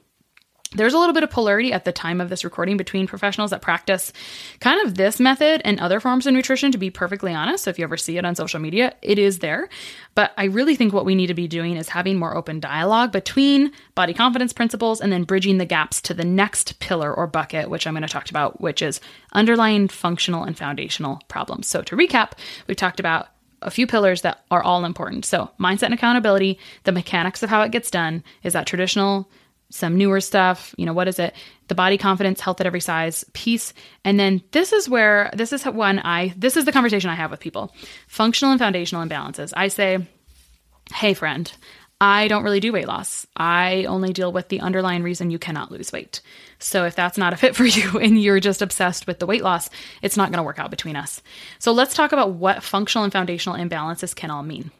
there's 0.73 0.93
a 0.93 0.97
little 0.97 1.13
bit 1.13 1.23
of 1.23 1.29
polarity 1.29 1.73
at 1.73 1.83
the 1.83 1.91
time 1.91 2.21
of 2.21 2.29
this 2.29 2.45
recording 2.45 2.77
between 2.77 3.05
professionals 3.05 3.51
that 3.51 3.61
practice 3.61 4.13
kind 4.61 4.85
of 4.85 4.95
this 4.95 5.19
method 5.19 5.61
and 5.65 5.79
other 5.79 5.99
forms 5.99 6.25
of 6.25 6.33
nutrition, 6.33 6.71
to 6.71 6.77
be 6.77 6.89
perfectly 6.89 7.33
honest. 7.33 7.65
So 7.65 7.69
if 7.69 7.77
you 7.77 7.83
ever 7.83 7.97
see 7.97 8.17
it 8.17 8.23
on 8.23 8.35
social 8.35 8.59
media, 8.59 8.95
it 9.01 9.19
is 9.19 9.39
there. 9.39 9.67
But 10.15 10.31
I 10.37 10.45
really 10.45 10.75
think 10.75 10.93
what 10.93 11.03
we 11.03 11.13
need 11.13 11.27
to 11.27 11.33
be 11.33 11.47
doing 11.47 11.75
is 11.75 11.89
having 11.89 12.17
more 12.17 12.37
open 12.37 12.61
dialogue 12.61 13.11
between 13.11 13.73
body 13.95 14.13
confidence 14.13 14.53
principles 14.53 15.01
and 15.01 15.11
then 15.11 15.25
bridging 15.25 15.57
the 15.57 15.65
gaps 15.65 15.99
to 16.03 16.13
the 16.13 16.23
next 16.23 16.79
pillar 16.79 17.13
or 17.13 17.27
bucket, 17.27 17.69
which 17.69 17.85
I'm 17.85 17.93
going 17.93 18.03
to 18.03 18.07
talk 18.07 18.29
about, 18.29 18.61
which 18.61 18.81
is 18.81 19.01
underlying 19.33 19.89
functional 19.89 20.43
and 20.43 20.57
foundational 20.57 21.21
problems. 21.27 21.67
So 21.67 21.81
to 21.81 21.97
recap, 21.97 22.31
we've 22.67 22.77
talked 22.77 23.01
about 23.01 23.27
a 23.61 23.71
few 23.71 23.85
pillars 23.85 24.21
that 24.21 24.43
are 24.49 24.63
all 24.63 24.85
important. 24.85 25.25
So, 25.25 25.51
mindset 25.59 25.83
and 25.83 25.93
accountability, 25.93 26.57
the 26.83 26.91
mechanics 26.91 27.43
of 27.43 27.49
how 27.49 27.61
it 27.61 27.71
gets 27.71 27.91
done 27.91 28.23
is 28.41 28.53
that 28.53 28.65
traditional 28.65 29.29
some 29.71 29.97
newer 29.97 30.21
stuff. 30.21 30.75
You 30.77 30.85
know, 30.85 30.93
what 30.93 31.07
is 31.07 31.17
it? 31.17 31.33
The 31.67 31.75
body 31.75 31.97
confidence, 31.97 32.39
health 32.39 32.61
at 32.61 32.67
every 32.67 32.81
size 32.81 33.25
piece. 33.33 33.73
And 34.05 34.19
then 34.19 34.43
this 34.51 34.73
is 34.73 34.87
where, 34.87 35.31
this 35.33 35.51
is 35.53 35.63
when 35.63 35.99
I, 35.99 36.33
this 36.37 36.57
is 36.57 36.65
the 36.65 36.71
conversation 36.71 37.09
I 37.09 37.15
have 37.15 37.31
with 37.31 37.39
people 37.39 37.73
functional 38.07 38.51
and 38.51 38.59
foundational 38.59 39.05
imbalances. 39.05 39.53
I 39.55 39.69
say, 39.69 40.05
hey, 40.93 41.13
friend, 41.13 41.51
I 42.01 42.27
don't 42.27 42.43
really 42.43 42.59
do 42.59 42.73
weight 42.73 42.87
loss. 42.87 43.27
I 43.37 43.85
only 43.85 44.11
deal 44.11 44.31
with 44.31 44.49
the 44.49 44.61
underlying 44.61 45.03
reason 45.03 45.29
you 45.29 45.37
cannot 45.37 45.71
lose 45.71 45.91
weight. 45.91 46.21
So 46.57 46.85
if 46.85 46.95
that's 46.95 47.17
not 47.17 47.31
a 47.31 47.37
fit 47.37 47.55
for 47.55 47.63
you 47.65 47.99
and 47.99 48.21
you're 48.21 48.39
just 48.39 48.61
obsessed 48.61 49.07
with 49.07 49.19
the 49.19 49.27
weight 49.27 49.43
loss, 49.43 49.69
it's 50.01 50.17
not 50.17 50.31
going 50.31 50.37
to 50.37 50.43
work 50.43 50.59
out 50.59 50.71
between 50.71 50.95
us. 50.95 51.21
So 51.59 51.71
let's 51.71 51.93
talk 51.93 52.11
about 52.11 52.33
what 52.33 52.63
functional 52.63 53.03
and 53.03 53.13
foundational 53.13 53.57
imbalances 53.57 54.15
can 54.15 54.31
all 54.31 54.43
mean. 54.43 54.71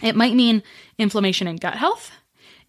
It 0.00 0.14
might 0.14 0.34
mean 0.34 0.62
inflammation 0.96 1.48
and 1.48 1.60
gut 1.60 1.74
health. 1.74 2.12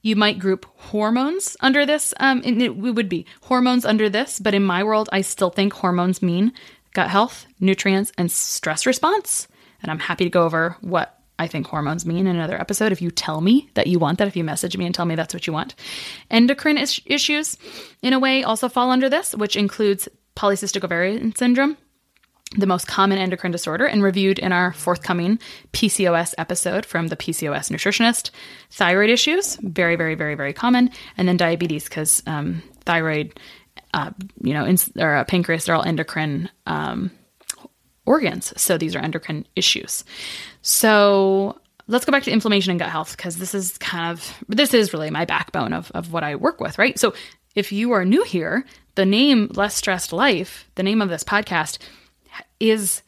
You 0.01 0.15
might 0.15 0.39
group 0.39 0.65
hormones 0.75 1.57
under 1.59 1.85
this. 1.85 2.13
Um, 2.19 2.41
it 2.43 2.75
would 2.75 3.09
be 3.09 3.25
hormones 3.43 3.85
under 3.85 4.09
this, 4.09 4.39
but 4.39 4.53
in 4.53 4.63
my 4.63 4.83
world, 4.83 5.09
I 5.11 5.21
still 5.21 5.49
think 5.49 5.73
hormones 5.73 6.21
mean 6.21 6.53
gut 6.93 7.09
health, 7.09 7.45
nutrients, 7.59 8.11
and 8.17 8.31
stress 8.31 8.85
response. 8.85 9.47
And 9.81 9.91
I'm 9.91 9.99
happy 9.99 10.23
to 10.23 10.29
go 10.29 10.43
over 10.43 10.75
what 10.81 11.19
I 11.37 11.47
think 11.47 11.67
hormones 11.67 12.05
mean 12.05 12.27
in 12.27 12.35
another 12.35 12.59
episode. 12.59 12.91
If 12.91 13.01
you 13.01 13.11
tell 13.11 13.39
me 13.39 13.69
that 13.75 13.87
you 13.87 13.99
want 13.99 14.17
that, 14.17 14.27
if 14.27 14.35
you 14.35 14.43
message 14.43 14.75
me 14.75 14.85
and 14.85 14.93
tell 14.93 15.05
me 15.05 15.15
that's 15.15 15.33
what 15.33 15.47
you 15.47 15.53
want. 15.53 15.75
Endocrine 16.29 16.77
is- 16.77 17.01
issues, 17.05 17.57
in 18.01 18.11
a 18.13 18.19
way, 18.19 18.43
also 18.43 18.67
fall 18.67 18.91
under 18.91 19.09
this, 19.09 19.33
which 19.33 19.55
includes 19.55 20.09
polycystic 20.35 20.83
ovarian 20.83 21.33
syndrome, 21.35 21.77
the 22.57 22.65
most 22.65 22.87
common 22.87 23.19
endocrine 23.19 23.51
disorder 23.51 23.85
and 23.85 24.01
reviewed 24.01 24.39
in 24.39 24.51
our 24.51 24.73
forthcoming 24.73 25.39
PCOS 25.73 26.33
episode 26.37 26.85
from 26.85 27.07
the 27.07 27.15
PCOS 27.15 27.69
nutritionist. 27.69 28.31
Thyroid 28.71 29.09
issues, 29.09 29.55
very, 29.57 29.95
very, 29.95 30.15
very, 30.15 30.35
very 30.35 30.53
common. 30.53 30.89
And 31.15 31.27
then 31.27 31.37
diabetes, 31.37 31.83
because 31.83 32.23
um, 32.25 32.63
thyroid, 32.85 33.39
uh, 33.93 34.11
you 34.41 34.53
know, 34.53 34.65
in, 34.65 34.77
or 34.97 35.15
uh, 35.15 35.23
pancreas, 35.25 35.65
they're 35.65 35.75
all 35.75 35.83
endocrine 35.83 36.49
um, 36.65 37.11
organs. 38.07 38.51
So 38.59 38.77
these 38.77 38.95
are 38.95 38.99
endocrine 38.99 39.45
issues. 39.55 40.03
So 40.63 41.59
let's 41.87 42.05
go 42.05 42.11
back 42.11 42.23
to 42.23 42.31
inflammation 42.31 42.71
and 42.71 42.79
gut 42.79 42.89
health, 42.89 43.15
because 43.15 43.37
this 43.37 43.53
is 43.53 43.77
kind 43.77 44.11
of, 44.11 44.43
this 44.47 44.73
is 44.73 44.91
really 44.91 45.11
my 45.11 45.25
backbone 45.25 45.73
of, 45.73 45.91
of 45.91 46.11
what 46.11 46.23
I 46.23 46.35
work 46.35 46.59
with, 46.59 46.79
right? 46.79 46.97
So 46.97 47.13
if 47.53 47.71
you 47.71 47.91
are 47.91 48.05
new 48.05 48.23
here, 48.23 48.65
the 48.95 49.05
name 49.05 49.51
Less 49.53 49.75
Stressed 49.75 50.11
Life, 50.11 50.69
the 50.75 50.83
name 50.83 51.01
of 51.01 51.09
this 51.09 51.23
podcast, 51.23 51.77
is 52.59 53.01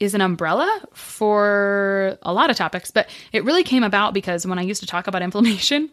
is 0.00 0.14
an 0.14 0.20
umbrella 0.20 0.80
for 0.92 2.18
a 2.22 2.32
lot 2.32 2.50
of 2.50 2.56
topics, 2.56 2.90
but 2.90 3.10
it 3.32 3.44
really 3.44 3.64
came 3.64 3.82
about 3.82 4.14
because 4.14 4.46
when 4.46 4.58
I 4.58 4.62
used 4.62 4.80
to 4.80 4.86
talk 4.86 5.08
about 5.08 5.22
inflammation, 5.28 5.90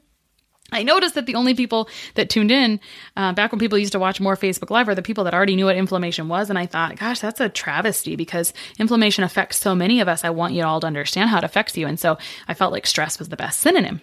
I 0.72 0.84
noticed 0.84 1.16
that 1.16 1.28
the 1.28 1.36
only 1.36 1.54
people 1.54 1.90
that 2.16 2.30
tuned 2.30 2.52
in 2.52 2.80
uh, 3.16 3.34
back 3.34 3.52
when 3.52 3.60
people 3.60 3.78
used 3.78 3.92
to 3.92 4.00
watch 4.00 4.20
more 4.20 4.36
Facebook 4.36 4.72
Live 4.72 4.88
are 4.88 4.96
the 4.96 5.04
people 5.04 5.24
that 5.26 5.34
already 5.34 5.56
knew 5.56 5.66
what 5.66 5.76
inflammation 5.76 6.28
was. 6.28 6.50
And 6.50 6.58
I 6.58 6.66
thought, 6.66 6.98
gosh, 6.98 7.20
that's 7.20 7.40
a 7.40 7.50
travesty 7.50 8.16
because 8.16 8.52
inflammation 8.80 9.24
affects 9.24 9.58
so 9.58 9.76
many 9.76 10.02
of 10.02 10.08
us. 10.08 10.24
I 10.24 10.32
want 10.32 10.54
you 10.54 10.64
all 10.64 10.80
to 10.80 10.88
understand 10.88 11.30
how 11.30 11.38
it 11.38 11.44
affects 11.44 11.78
you. 11.78 11.86
And 11.86 12.00
so 12.00 12.18
I 12.48 12.56
felt 12.56 12.72
like 12.72 12.88
stress 12.88 13.20
was 13.20 13.30
the 13.30 13.38
best 13.38 13.60
synonym. 13.60 14.02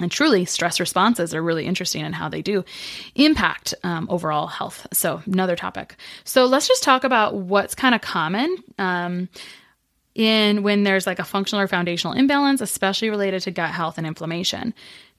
And 0.00 0.10
truly, 0.10 0.46
stress 0.46 0.80
responses 0.80 1.34
are 1.34 1.42
really 1.42 1.66
interesting 1.66 2.04
in 2.04 2.14
how 2.14 2.30
they 2.30 2.40
do 2.40 2.64
impact 3.14 3.74
um, 3.84 4.06
overall 4.08 4.46
health. 4.46 4.86
So, 4.92 5.22
another 5.26 5.54
topic. 5.54 5.96
So, 6.24 6.46
let's 6.46 6.66
just 6.66 6.82
talk 6.82 7.04
about 7.04 7.34
what's 7.34 7.74
kind 7.74 7.94
of 7.94 8.00
common. 8.00 8.56
Um, 8.78 9.28
in 10.14 10.62
when 10.62 10.84
there's 10.84 11.06
like 11.06 11.18
a 11.18 11.24
functional 11.24 11.62
or 11.62 11.68
foundational 11.68 12.14
imbalance, 12.14 12.60
especially 12.60 13.10
related 13.10 13.42
to 13.42 13.50
gut 13.50 13.70
health 13.70 13.98
and 13.98 14.06
inflammation. 14.06 14.74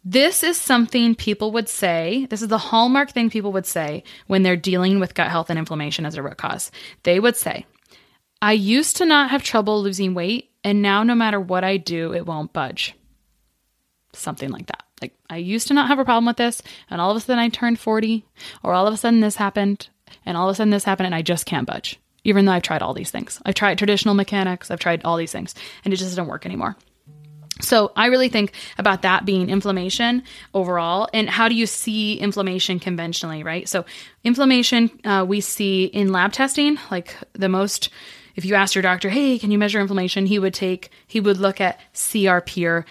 This 0.05 0.43
is 0.43 0.57
something 0.57 1.15
people 1.15 1.51
would 1.53 1.69
say, 1.69 2.27
this 2.29 2.41
is 2.41 2.49
the 2.49 2.57
hallmark 2.57 3.11
thing 3.11 3.29
people 3.29 3.53
would 3.53 3.65
say 3.65 4.03
when 4.27 4.43
they're 4.43 4.57
dealing 4.57 4.99
with 4.99 5.13
gut 5.15 5.29
health 5.29 5.49
and 5.49 5.57
inflammation 5.57 6.05
as 6.05 6.15
a 6.15 6.21
root 6.23 6.37
cause. 6.37 6.71
They 7.03 7.19
would 7.19 7.37
say, 7.37 7.65
I 8.41 8.51
used 8.51 8.97
to 8.97 9.05
not 9.05 9.29
have 9.29 9.43
trouble 9.43 9.81
losing 9.81 10.13
weight, 10.13 10.51
and 10.63 10.81
now 10.81 11.03
no 11.03 11.15
matter 11.15 11.39
what 11.39 11.63
I 11.63 11.77
do, 11.77 12.13
it 12.13 12.25
won't 12.25 12.51
budge. 12.51 12.95
Something 14.13 14.51
like 14.51 14.67
that. 14.67 14.83
Like, 15.01 15.15
I 15.29 15.37
used 15.37 15.67
to 15.67 15.73
not 15.73 15.87
have 15.87 15.99
a 15.99 16.05
problem 16.05 16.25
with 16.25 16.37
this, 16.37 16.61
and 16.89 17.01
all 17.01 17.11
of 17.11 17.17
a 17.17 17.19
sudden 17.19 17.39
I 17.39 17.49
turned 17.49 17.79
40, 17.79 18.25
or 18.63 18.73
all 18.73 18.87
of 18.87 18.93
a 18.93 18.97
sudden 18.97 19.19
this 19.19 19.35
happened, 19.35 19.89
and 20.25 20.37
all 20.37 20.47
of 20.49 20.53
a 20.53 20.55
sudden 20.55 20.71
this 20.71 20.85
happened, 20.85 21.07
and 21.07 21.15
I 21.15 21.21
just 21.21 21.45
can't 21.45 21.67
budge 21.67 21.99
even 22.23 22.45
though 22.45 22.51
I've 22.51 22.63
tried 22.63 22.81
all 22.81 22.93
these 22.93 23.11
things. 23.11 23.41
I've 23.45 23.55
tried 23.55 23.77
traditional 23.77 24.15
mechanics, 24.15 24.71
I've 24.71 24.79
tried 24.79 25.03
all 25.03 25.17
these 25.17 25.31
things, 25.31 25.55
and 25.83 25.93
it 25.93 25.97
just 25.97 26.11
doesn't 26.11 26.27
work 26.27 26.45
anymore. 26.45 26.75
So 27.61 27.91
I 27.95 28.07
really 28.07 28.29
think 28.29 28.53
about 28.77 29.03
that 29.03 29.25
being 29.25 29.49
inflammation 29.49 30.23
overall, 30.53 31.07
and 31.13 31.29
how 31.29 31.47
do 31.47 31.55
you 31.55 31.67
see 31.67 32.15
inflammation 32.15 32.79
conventionally, 32.79 33.43
right? 33.43 33.69
So 33.69 33.85
inflammation 34.23 34.89
uh, 35.05 35.25
we 35.27 35.39
see 35.39 35.85
in 35.85 36.11
lab 36.11 36.33
testing, 36.33 36.77
like 36.89 37.15
the 37.33 37.49
most 37.49 37.89
if 38.35 38.45
you 38.45 38.55
asked 38.55 38.73
your 38.73 38.81
doctor, 38.81 39.09
hey, 39.09 39.37
can 39.37 39.51
you 39.51 39.59
measure 39.59 39.79
inflammation? 39.79 40.25
He 40.25 40.39
would 40.39 40.55
take, 40.55 40.89
he 41.05 41.19
would 41.19 41.37
look 41.37 41.61
at 41.61 41.79
CRP 41.93 42.67
or 42.67 42.83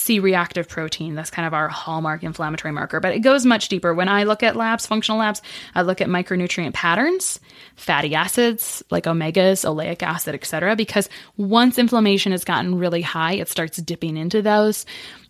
C 0.00 0.18
reactive 0.18 0.68
protein. 0.68 1.14
That's 1.14 1.30
kind 1.30 1.46
of 1.46 1.54
our 1.54 1.68
hallmark 1.68 2.22
inflammatory 2.22 2.72
marker, 2.72 3.00
but 3.00 3.14
it 3.14 3.20
goes 3.20 3.44
much 3.44 3.68
deeper. 3.68 3.94
When 3.94 4.08
I 4.08 4.24
look 4.24 4.42
at 4.42 4.56
labs, 4.56 4.86
functional 4.86 5.18
labs, 5.18 5.42
I 5.74 5.82
look 5.82 6.00
at 6.00 6.08
micronutrient 6.08 6.74
patterns, 6.74 7.38
fatty 7.76 8.14
acids 8.14 8.82
like 8.90 9.04
omegas, 9.04 9.64
oleic 9.64 10.02
acid, 10.02 10.34
etc. 10.34 10.74
Because 10.76 11.08
once 11.36 11.78
inflammation 11.78 12.32
has 12.32 12.44
gotten 12.44 12.78
really 12.78 13.02
high, 13.02 13.34
it 13.34 13.48
starts 13.48 13.78
dipping 13.78 14.16
into 14.16 14.42
those 14.42 14.86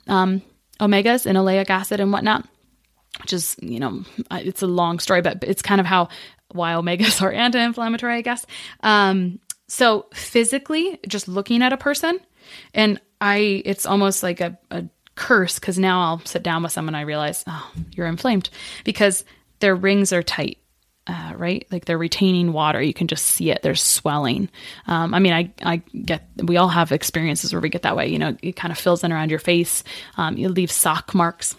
um, 0.06 0.42
omegas 0.80 1.26
and 1.26 1.36
oleic 1.36 1.68
acid 1.70 2.00
and 2.00 2.12
whatnot 2.12 2.46
which 3.20 3.32
is, 3.32 3.56
you 3.60 3.80
know, 3.80 4.04
it's 4.30 4.62
a 4.62 4.66
long 4.66 4.98
story, 4.98 5.20
but 5.20 5.42
it's 5.42 5.62
kind 5.62 5.80
of 5.80 5.86
how 5.86 6.08
why 6.52 6.72
omegas 6.72 7.22
are 7.22 7.32
anti-inflammatory, 7.32 8.14
I 8.14 8.20
guess. 8.22 8.46
Um, 8.82 9.40
so 9.68 10.06
physically, 10.14 10.98
just 11.06 11.28
looking 11.28 11.62
at 11.62 11.72
a 11.72 11.76
person, 11.76 12.18
and 12.74 13.00
I, 13.20 13.62
it's 13.64 13.86
almost 13.86 14.22
like 14.22 14.40
a, 14.40 14.58
a 14.70 14.84
curse 15.14 15.58
because 15.58 15.78
now 15.78 16.02
I'll 16.02 16.20
sit 16.24 16.42
down 16.42 16.62
with 16.62 16.72
someone, 16.72 16.94
I 16.94 17.02
realize, 17.02 17.44
oh, 17.46 17.72
you're 17.92 18.06
inflamed 18.06 18.50
because 18.84 19.24
their 19.58 19.74
rings 19.74 20.12
are 20.12 20.22
tight. 20.22 20.58
Uh, 21.06 21.32
right? 21.36 21.66
Like 21.72 21.86
they're 21.86 21.98
retaining 21.98 22.52
water. 22.52 22.80
You 22.80 22.94
can 22.94 23.08
just 23.08 23.26
see 23.26 23.50
it. 23.50 23.62
There's 23.62 23.82
swelling. 23.82 24.48
Um, 24.86 25.12
I 25.12 25.18
mean, 25.18 25.32
I, 25.32 25.50
I 25.62 25.76
get, 25.76 26.28
we 26.44 26.56
all 26.56 26.68
have 26.68 26.92
experiences 26.92 27.52
where 27.52 27.60
we 27.60 27.68
get 27.68 27.82
that 27.82 27.96
way. 27.96 28.06
You 28.06 28.18
know, 28.18 28.36
it 28.42 28.54
kind 28.54 28.70
of 28.70 28.78
fills 28.78 29.02
in 29.02 29.10
around 29.10 29.30
your 29.30 29.40
face. 29.40 29.82
Um, 30.16 30.36
you 30.36 30.48
leave 30.48 30.70
sock 30.70 31.12
marks. 31.12 31.56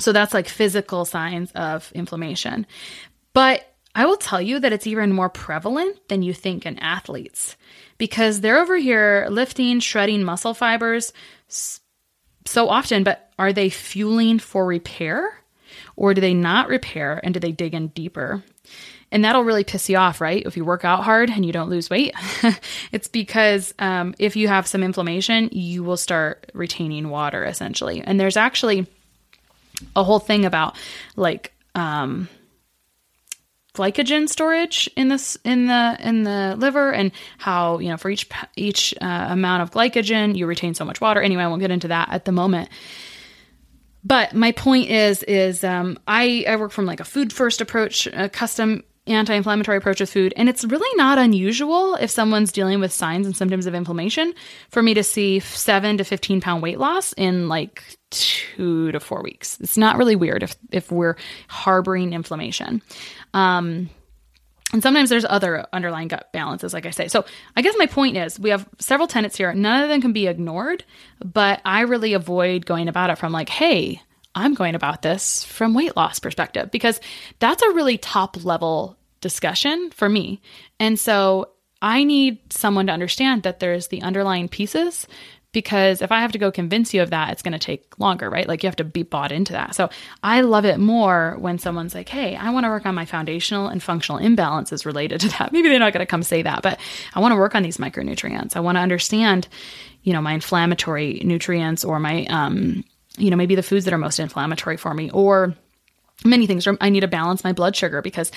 So 0.00 0.12
that's 0.12 0.34
like 0.34 0.48
physical 0.48 1.04
signs 1.04 1.52
of 1.52 1.92
inflammation. 1.94 2.66
But 3.32 3.73
I 3.94 4.06
will 4.06 4.16
tell 4.16 4.40
you 4.40 4.58
that 4.60 4.72
it's 4.72 4.86
even 4.86 5.12
more 5.12 5.28
prevalent 5.28 6.08
than 6.08 6.22
you 6.22 6.34
think 6.34 6.66
in 6.66 6.78
athletes 6.78 7.56
because 7.96 8.40
they're 8.40 8.60
over 8.60 8.76
here 8.76 9.26
lifting, 9.30 9.80
shredding 9.80 10.24
muscle 10.24 10.54
fibers 10.54 11.12
so 11.48 12.68
often, 12.68 13.04
but 13.04 13.30
are 13.38 13.52
they 13.52 13.70
fueling 13.70 14.38
for 14.38 14.66
repair 14.66 15.38
or 15.96 16.12
do 16.14 16.20
they 16.20 16.34
not 16.34 16.68
repair 16.68 17.20
and 17.22 17.34
do 17.34 17.40
they 17.40 17.52
dig 17.52 17.74
in 17.74 17.88
deeper? 17.88 18.42
And 19.12 19.24
that'll 19.24 19.44
really 19.44 19.62
piss 19.62 19.88
you 19.88 19.96
off, 19.96 20.20
right? 20.20 20.44
If 20.44 20.56
you 20.56 20.64
work 20.64 20.84
out 20.84 21.04
hard 21.04 21.30
and 21.30 21.46
you 21.46 21.52
don't 21.52 21.70
lose 21.70 21.88
weight, 21.88 22.14
it's 22.92 23.06
because 23.06 23.72
um, 23.78 24.14
if 24.18 24.34
you 24.34 24.48
have 24.48 24.66
some 24.66 24.82
inflammation, 24.82 25.50
you 25.52 25.84
will 25.84 25.96
start 25.96 26.50
retaining 26.52 27.10
water 27.10 27.44
essentially. 27.44 28.00
And 28.00 28.18
there's 28.18 28.36
actually 28.36 28.88
a 29.94 30.02
whole 30.02 30.18
thing 30.18 30.44
about 30.44 30.76
like, 31.14 31.52
um, 31.76 32.28
glycogen 33.74 34.28
storage 34.28 34.88
in 34.96 35.08
this 35.08 35.36
in 35.44 35.66
the 35.66 35.96
in 36.00 36.22
the 36.22 36.54
liver 36.58 36.92
and 36.92 37.10
how 37.38 37.78
you 37.78 37.88
know 37.88 37.96
for 37.96 38.08
each 38.08 38.28
each 38.56 38.94
uh, 39.00 39.26
amount 39.30 39.62
of 39.62 39.70
glycogen 39.72 40.36
you 40.36 40.46
retain 40.46 40.74
so 40.74 40.84
much 40.84 41.00
water 41.00 41.20
anyway 41.20 41.42
i 41.42 41.48
won't 41.48 41.60
get 41.60 41.72
into 41.72 41.88
that 41.88 42.08
at 42.10 42.24
the 42.24 42.32
moment 42.32 42.68
but 44.04 44.32
my 44.32 44.52
point 44.52 44.88
is 44.88 45.22
is 45.24 45.64
um, 45.64 45.98
i 46.06 46.44
i 46.48 46.56
work 46.56 46.70
from 46.70 46.86
like 46.86 47.00
a 47.00 47.04
food 47.04 47.32
first 47.32 47.60
approach 47.60 48.06
a 48.06 48.28
custom 48.28 48.82
anti-inflammatory 49.06 49.76
approach 49.76 50.00
with 50.00 50.10
food 50.10 50.32
and 50.36 50.48
it's 50.48 50.64
really 50.64 50.96
not 50.96 51.18
unusual 51.18 51.94
if 51.96 52.10
someone's 52.10 52.52
dealing 52.52 52.80
with 52.80 52.92
signs 52.92 53.26
and 53.26 53.36
symptoms 53.36 53.66
of 53.66 53.74
inflammation 53.74 54.32
for 54.70 54.82
me 54.82 54.94
to 54.94 55.02
see 55.02 55.40
7 55.40 55.98
to 55.98 56.04
15 56.04 56.40
pound 56.40 56.62
weight 56.62 56.78
loss 56.78 57.12
in 57.14 57.48
like 57.48 57.82
two 58.10 58.92
to 58.92 59.00
four 59.00 59.22
weeks. 59.22 59.58
It's 59.60 59.76
not 59.76 59.96
really 59.96 60.16
weird 60.16 60.42
if 60.42 60.56
if 60.70 60.90
we're 60.92 61.16
harboring 61.48 62.12
inflammation. 62.12 62.80
Um, 63.34 63.90
and 64.72 64.82
sometimes 64.82 65.10
there's 65.10 65.24
other 65.24 65.66
underlying 65.72 66.08
gut 66.08 66.32
balances, 66.32 66.72
like 66.72 66.86
I 66.86 66.90
say. 66.90 67.08
So 67.08 67.24
I 67.54 67.62
guess 67.62 67.76
my 67.78 67.86
point 67.86 68.16
is 68.16 68.40
we 68.40 68.50
have 68.50 68.66
several 68.80 69.06
tenets 69.06 69.36
here. 69.36 69.52
None 69.52 69.82
of 69.82 69.88
them 69.88 70.00
can 70.00 70.12
be 70.12 70.26
ignored, 70.26 70.84
but 71.22 71.60
I 71.64 71.82
really 71.82 72.14
avoid 72.14 72.66
going 72.66 72.88
about 72.88 73.10
it 73.10 73.18
from 73.18 73.32
like, 73.32 73.48
hey, 73.48 74.00
I'm 74.34 74.54
going 74.54 74.74
about 74.74 75.02
this 75.02 75.44
from 75.44 75.74
weight 75.74 75.96
loss 75.96 76.18
perspective 76.18 76.70
because 76.70 77.00
that's 77.38 77.62
a 77.62 77.70
really 77.70 77.98
top 77.98 78.44
level 78.44 78.96
discussion 79.20 79.90
for 79.90 80.08
me. 80.08 80.40
And 80.80 80.98
so 80.98 81.50
I 81.80 82.02
need 82.02 82.52
someone 82.52 82.86
to 82.86 82.92
understand 82.92 83.44
that 83.44 83.60
there's 83.60 83.88
the 83.88 84.02
underlying 84.02 84.48
pieces 84.48 85.06
because 85.54 86.02
if 86.02 86.12
I 86.12 86.20
have 86.20 86.32
to 86.32 86.38
go 86.38 86.52
convince 86.52 86.92
you 86.92 87.00
of 87.00 87.08
that, 87.10 87.30
it's 87.30 87.40
going 87.40 87.52
to 87.52 87.58
take 87.58 87.98
longer, 87.98 88.28
right? 88.28 88.46
Like 88.46 88.62
you 88.62 88.66
have 88.66 88.76
to 88.76 88.84
be 88.84 89.04
bought 89.04 89.32
into 89.32 89.54
that. 89.54 89.74
So 89.74 89.88
I 90.22 90.42
love 90.42 90.66
it 90.66 90.78
more 90.78 91.36
when 91.38 91.58
someone's 91.58 91.94
like, 91.94 92.10
hey, 92.10 92.36
I 92.36 92.50
want 92.50 92.64
to 92.64 92.68
work 92.68 92.84
on 92.84 92.94
my 92.94 93.06
foundational 93.06 93.68
and 93.68 93.82
functional 93.82 94.20
imbalances 94.20 94.84
related 94.84 95.20
to 95.20 95.28
that. 95.30 95.52
Maybe 95.52 95.68
they're 95.68 95.78
not 95.78 95.94
going 95.94 96.04
to 96.04 96.10
come 96.10 96.22
say 96.22 96.42
that, 96.42 96.62
but 96.62 96.78
I 97.14 97.20
want 97.20 97.32
to 97.32 97.36
work 97.36 97.54
on 97.54 97.62
these 97.62 97.78
micronutrients. 97.78 98.56
I 98.56 98.60
want 98.60 98.76
to 98.76 98.80
understand, 98.80 99.48
you 100.02 100.12
know, 100.12 100.20
my 100.20 100.32
inflammatory 100.34 101.22
nutrients 101.24 101.84
or 101.84 101.98
my, 101.98 102.26
um, 102.26 102.84
you 103.16 103.30
know, 103.30 103.36
maybe 103.36 103.54
the 103.54 103.62
foods 103.62 103.84
that 103.84 103.94
are 103.94 103.98
most 103.98 104.18
inflammatory 104.18 104.76
for 104.76 104.92
me 104.92 105.08
or 105.12 105.54
many 106.24 106.46
things. 106.46 106.66
I 106.80 106.88
need 106.88 107.00
to 107.00 107.08
balance 107.08 107.44
my 107.44 107.52
blood 107.52 107.74
sugar 107.74 108.00
because 108.00 108.30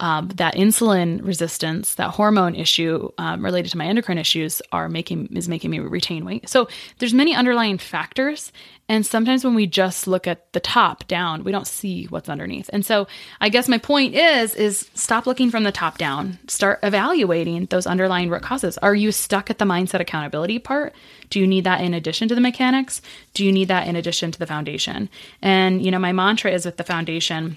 um, 0.00 0.28
that 0.36 0.54
insulin 0.54 1.24
resistance, 1.26 1.96
that 1.96 2.10
hormone 2.10 2.54
issue 2.54 3.10
um, 3.18 3.44
related 3.44 3.70
to 3.72 3.78
my 3.78 3.86
endocrine 3.86 4.18
issues, 4.18 4.62
are 4.72 4.88
making 4.88 5.36
is 5.36 5.48
making 5.48 5.70
me 5.70 5.78
retain 5.78 6.24
weight. 6.24 6.48
So 6.48 6.68
there's 6.98 7.14
many 7.14 7.34
underlying 7.34 7.78
factors, 7.78 8.52
and 8.88 9.04
sometimes 9.04 9.44
when 9.44 9.54
we 9.54 9.66
just 9.66 10.06
look 10.06 10.26
at 10.26 10.52
the 10.52 10.60
top 10.60 11.06
down, 11.08 11.44
we 11.44 11.52
don't 11.52 11.66
see 11.66 12.04
what's 12.04 12.28
underneath. 12.28 12.70
And 12.72 12.84
so 12.84 13.06
I 13.40 13.48
guess 13.48 13.68
my 13.68 13.78
point 13.78 14.14
is 14.14 14.54
is 14.54 14.88
stop 14.94 15.26
looking 15.26 15.50
from 15.50 15.64
the 15.64 15.72
top 15.72 15.98
down. 15.98 16.38
Start 16.48 16.80
evaluating 16.82 17.66
those 17.66 17.86
underlying 17.86 18.30
root 18.30 18.42
causes. 18.42 18.78
Are 18.78 18.94
you 18.94 19.12
stuck 19.12 19.50
at 19.50 19.58
the 19.58 19.64
mindset 19.64 20.00
accountability 20.00 20.58
part? 20.58 20.94
Do 21.34 21.40
you 21.40 21.48
need 21.48 21.64
that 21.64 21.80
in 21.80 21.94
addition 21.94 22.28
to 22.28 22.34
the 22.36 22.40
mechanics? 22.40 23.02
Do 23.32 23.44
you 23.44 23.50
need 23.50 23.66
that 23.66 23.88
in 23.88 23.96
addition 23.96 24.30
to 24.30 24.38
the 24.38 24.46
foundation? 24.46 25.08
And 25.42 25.84
you 25.84 25.90
know, 25.90 25.98
my 25.98 26.12
mantra 26.12 26.52
is 26.52 26.64
with 26.64 26.76
the 26.76 26.84
foundation 26.84 27.56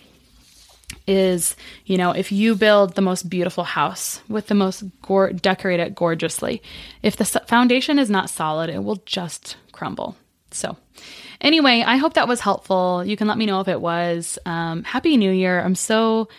is 1.06 1.56
you 1.86 1.96
know 1.98 2.12
if 2.12 2.32
you 2.32 2.56
build 2.56 2.96
the 2.96 3.02
most 3.04 3.30
beautiful 3.30 3.66
house 3.66 4.22
with 4.30 4.48
the 4.48 4.56
most 4.56 4.84
go- 5.02 5.32
decorate 5.32 5.82
it 5.82 5.94
gorgeously 5.94 6.62
if 7.04 7.18
the 7.18 7.26
foundation 7.26 8.00
is 8.00 8.10
not 8.10 8.30
solid 8.30 8.70
it 8.70 8.82
will 8.82 9.02
just 9.06 9.58
crumble 9.74 10.16
so, 10.52 10.78
anyway, 11.42 11.84
I 11.86 11.98
hope 11.98 12.14
that 12.14 12.28
was 12.28 12.40
helpful. 12.40 13.04
You 13.06 13.18
can 13.18 13.28
let 13.28 13.38
me 13.38 13.46
know 13.46 13.60
if 13.60 13.68
it 13.68 13.82
was. 13.82 14.40
Um, 14.46 14.84
Happy 14.84 15.18
New 15.18 15.32
Year. 15.32 15.62
I'm 15.62 15.76
so 15.76 16.30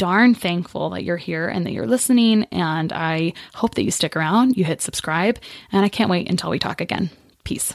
darn 0.00 0.34
thankful 0.34 0.88
that 0.88 1.04
you're 1.04 1.18
here 1.18 1.46
and 1.46 1.66
that 1.66 1.72
you're 1.72 1.86
listening. 1.86 2.44
And 2.44 2.90
I 2.90 3.34
hope 3.52 3.74
that 3.74 3.84
you 3.84 3.90
stick 3.90 4.16
around, 4.16 4.56
you 4.56 4.64
hit 4.64 4.80
subscribe, 4.80 5.38
and 5.70 5.84
I 5.84 5.90
can't 5.90 6.08
wait 6.08 6.30
until 6.30 6.48
we 6.48 6.58
talk 6.58 6.80
again. 6.80 7.10
Peace. 7.44 7.74